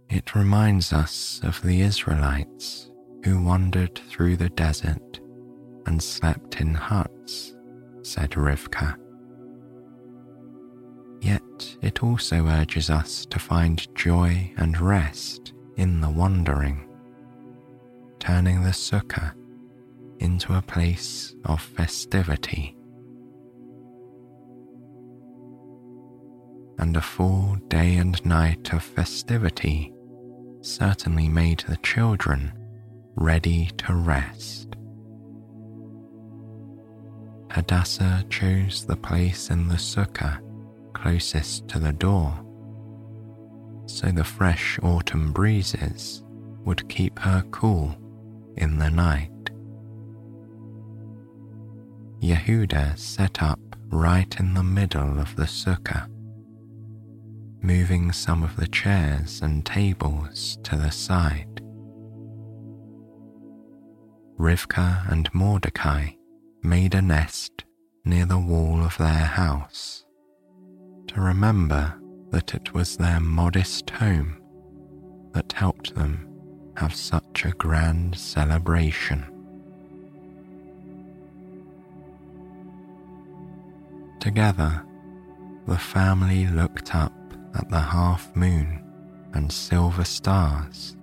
It 0.09 0.35
reminds 0.35 0.93
us 0.93 1.41
of 1.43 1.61
the 1.61 1.81
Israelites 1.81 2.91
who 3.23 3.43
wandered 3.43 3.99
through 4.07 4.37
the 4.37 4.49
desert 4.49 5.19
and 5.87 6.01
slept 6.01 6.61
in 6.61 6.73
huts, 6.73 7.55
said 8.03 8.31
Rivka. 8.31 8.97
Yet 11.21 11.77
it 11.81 12.03
also 12.03 12.45
urges 12.45 12.89
us 12.89 13.25
to 13.27 13.39
find 13.39 13.93
joy 13.95 14.53
and 14.57 14.79
rest 14.79 15.53
in 15.75 16.01
the 16.01 16.09
wandering, 16.09 16.87
turning 18.19 18.61
the 18.61 18.69
sukkah 18.69 19.33
into 20.19 20.53
a 20.53 20.61
place 20.61 21.33
of 21.45 21.61
festivity. 21.61 22.77
And 26.77 26.95
a 26.95 27.01
full 27.01 27.55
day 27.69 27.95
and 27.95 28.23
night 28.23 28.71
of 28.71 28.83
festivity 28.83 29.94
certainly 30.65 31.29
made 31.29 31.63
the 31.67 31.77
children 31.77 32.51
ready 33.15 33.69
to 33.77 33.93
rest. 33.93 34.75
Hadassah 37.51 38.25
chose 38.29 38.85
the 38.85 38.95
place 38.97 39.49
in 39.49 39.67
the 39.67 39.75
sukkah 39.75 40.39
closest 40.93 41.67
to 41.67 41.79
the 41.79 41.93
door, 41.93 42.33
so 43.85 44.11
the 44.11 44.23
fresh 44.23 44.79
autumn 44.81 45.31
breezes 45.31 46.23
would 46.65 46.89
keep 46.89 47.19
her 47.19 47.43
cool 47.51 47.95
in 48.57 48.79
the 48.79 48.89
night. 48.89 49.29
Yehuda 52.21 52.97
set 52.97 53.43
up 53.43 53.59
right 53.89 54.39
in 54.39 54.55
the 54.55 54.63
middle 54.63 55.19
of 55.19 55.35
the 55.35 55.43
sukkah, 55.43 56.09
moving 57.65 58.11
some 58.11 58.43
of 58.43 58.55
the 58.57 58.67
chairs 58.67 59.41
and 59.41 59.65
tables 59.65 60.59
to 60.61 60.75
the 60.75 60.91
side. 60.91 61.61
Rivka 64.37 65.11
and 65.11 65.33
Mordecai 65.33 66.09
made 66.61 66.93
a 66.93 67.01
nest 67.01 67.65
near 68.03 68.27
the 68.27 68.37
wall 68.37 68.83
of 68.83 68.95
their 68.99 69.25
house 69.25 70.05
to 71.07 71.19
remember 71.19 71.99
that 72.29 72.53
it 72.53 72.71
was 72.73 72.97
their 72.97 73.19
modest 73.19 73.89
home 73.89 74.39
that 75.33 75.51
helped 75.53 75.95
them 75.95 76.29
have 76.77 76.93
such 76.93 77.45
a 77.45 77.51
grand 77.51 78.15
celebration. 78.15 79.25
Together, 84.19 84.85
the 85.67 85.77
family 85.77 86.45
looked 86.45 86.93
up 86.93 87.13
at 87.55 87.69
the 87.69 87.79
half 87.79 88.35
moon 88.35 88.83
and 89.33 89.51
silver 89.51 90.03
stars 90.03 90.95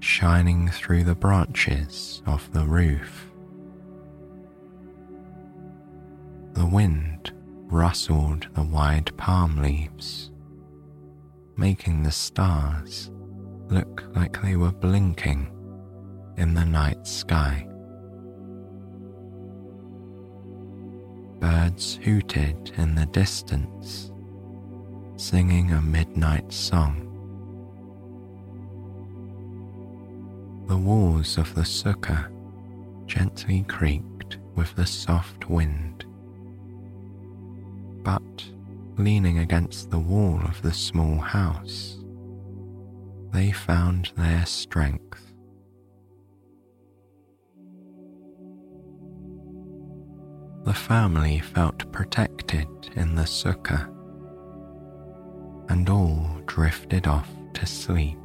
shining 0.00 0.68
through 0.68 1.04
the 1.04 1.14
branches 1.14 2.22
of 2.26 2.50
the 2.52 2.64
roof. 2.64 3.26
The 6.54 6.66
wind 6.66 7.32
rustled 7.66 8.48
the 8.54 8.62
wide 8.62 9.16
palm 9.16 9.56
leaves, 9.62 10.30
making 11.56 12.02
the 12.02 12.10
stars 12.10 13.10
look 13.68 14.04
like 14.14 14.42
they 14.42 14.56
were 14.56 14.72
blinking 14.72 15.50
in 16.36 16.54
the 16.54 16.64
night 16.64 17.06
sky. 17.06 17.66
Birds 21.38 21.96
hooted 22.02 22.72
in 22.76 22.94
the 22.94 23.06
distance, 23.06 24.09
singing 25.20 25.70
a 25.70 25.82
midnight 25.82 26.50
song. 26.50 27.06
The 30.66 30.78
walls 30.78 31.36
of 31.36 31.54
the 31.54 31.60
sukkah 31.60 32.32
gently 33.04 33.66
creaked 33.68 34.38
with 34.54 34.74
the 34.76 34.86
soft 34.86 35.50
wind. 35.50 36.06
But 38.02 38.46
leaning 38.96 39.40
against 39.40 39.90
the 39.90 39.98
wall 39.98 40.40
of 40.42 40.62
the 40.62 40.72
small 40.72 41.18
house, 41.18 41.98
they 43.30 43.52
found 43.52 44.12
their 44.16 44.46
strength. 44.46 45.34
The 50.64 50.74
family 50.74 51.40
felt 51.40 51.92
protected 51.92 52.68
in 52.96 53.16
the 53.16 53.24
sukkah, 53.24 53.99
and 55.70 55.88
all 55.88 56.28
drifted 56.46 57.06
off 57.06 57.30
to 57.54 57.64
sleep. 57.64 58.18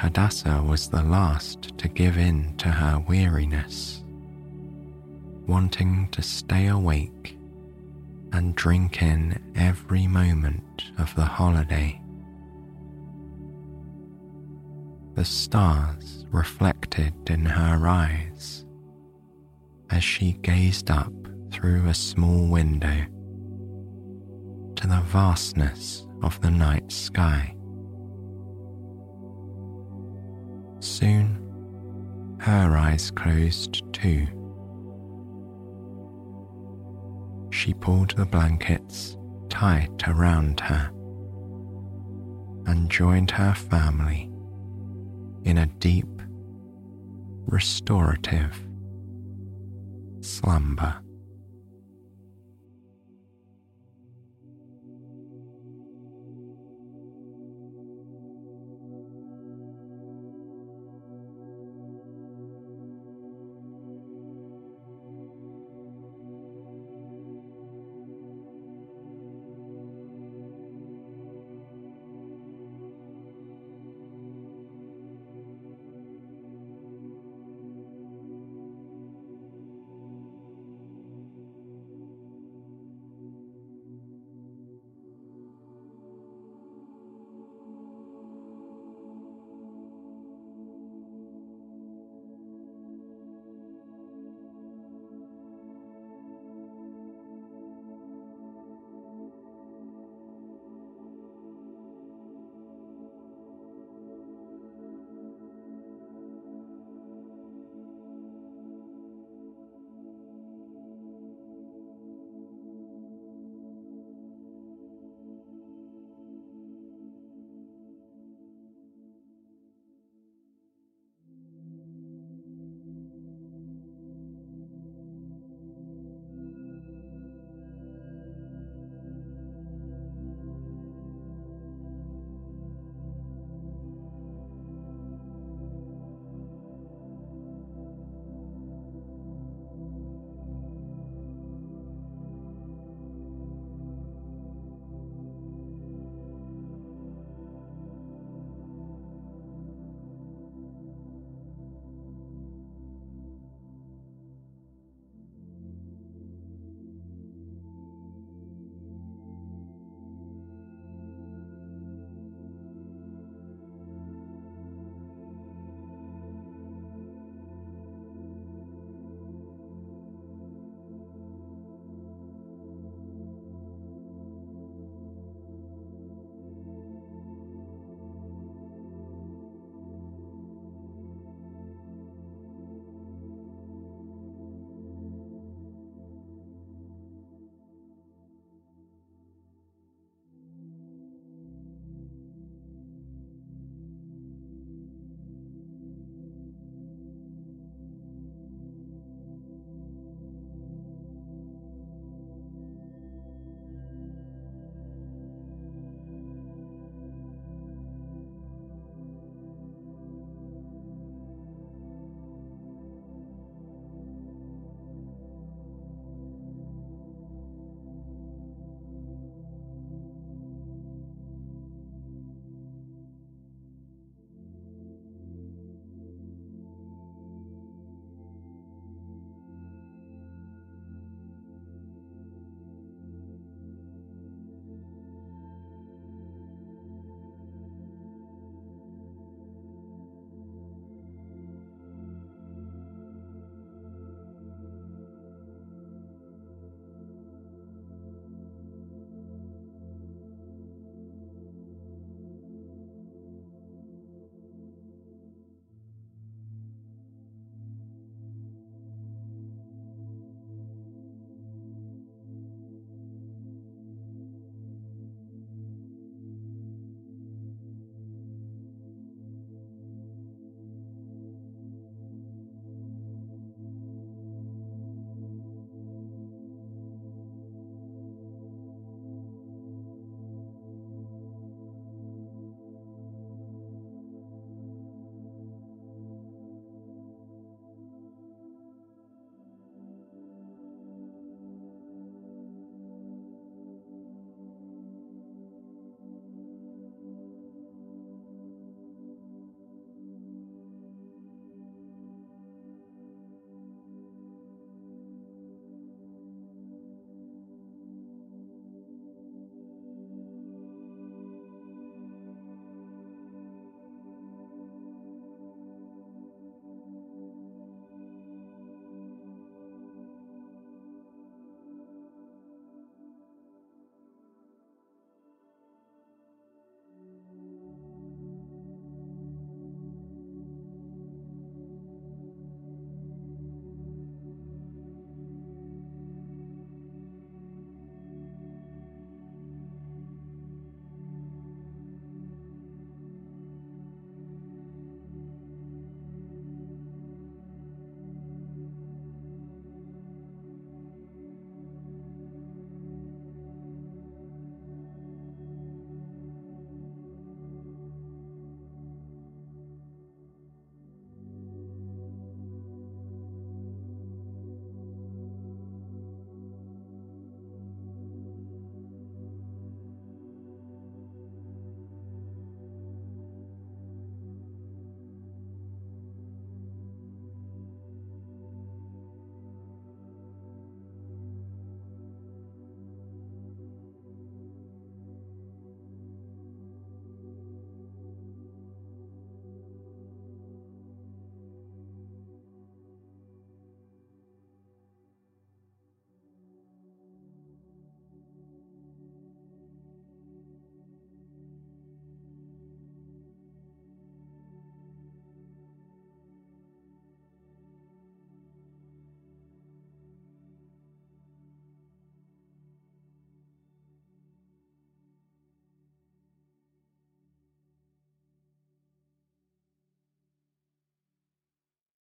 Hadassah 0.00 0.62
was 0.66 0.88
the 0.88 1.02
last 1.02 1.76
to 1.76 1.88
give 1.88 2.16
in 2.16 2.56
to 2.56 2.68
her 2.68 3.04
weariness, 3.06 4.02
wanting 5.46 6.08
to 6.12 6.22
stay 6.22 6.68
awake 6.68 7.36
and 8.32 8.54
drink 8.54 9.02
in 9.02 9.38
every 9.54 10.06
moment 10.06 10.84
of 10.96 11.14
the 11.14 11.24
holiday. 11.24 12.00
The 15.16 15.24
stars 15.24 16.24
reflected 16.30 17.12
in 17.28 17.44
her 17.44 17.86
eyes 17.86 18.64
as 19.90 20.02
she 20.02 20.32
gazed 20.32 20.90
up 20.90 21.12
through 21.50 21.88
a 21.88 21.94
small 21.94 22.46
window 22.46 23.04
to 24.78 24.86
the 24.86 25.02
vastness 25.06 26.06
of 26.22 26.40
the 26.40 26.50
night 26.50 26.90
sky. 26.90 27.54
Soon, 30.80 31.44
her 32.40 32.76
eyes 32.76 33.10
closed 33.10 33.82
too 33.92 34.26
she 37.58 37.74
pulled 37.74 38.10
the 38.12 38.24
blankets 38.24 39.18
tight 39.48 40.06
around 40.06 40.60
her 40.60 40.90
and 42.66 42.88
joined 42.88 43.32
her 43.32 43.52
family 43.52 44.30
in 45.42 45.58
a 45.58 45.66
deep, 45.66 46.22
restorative 47.46 48.56
slumber. 50.20 51.02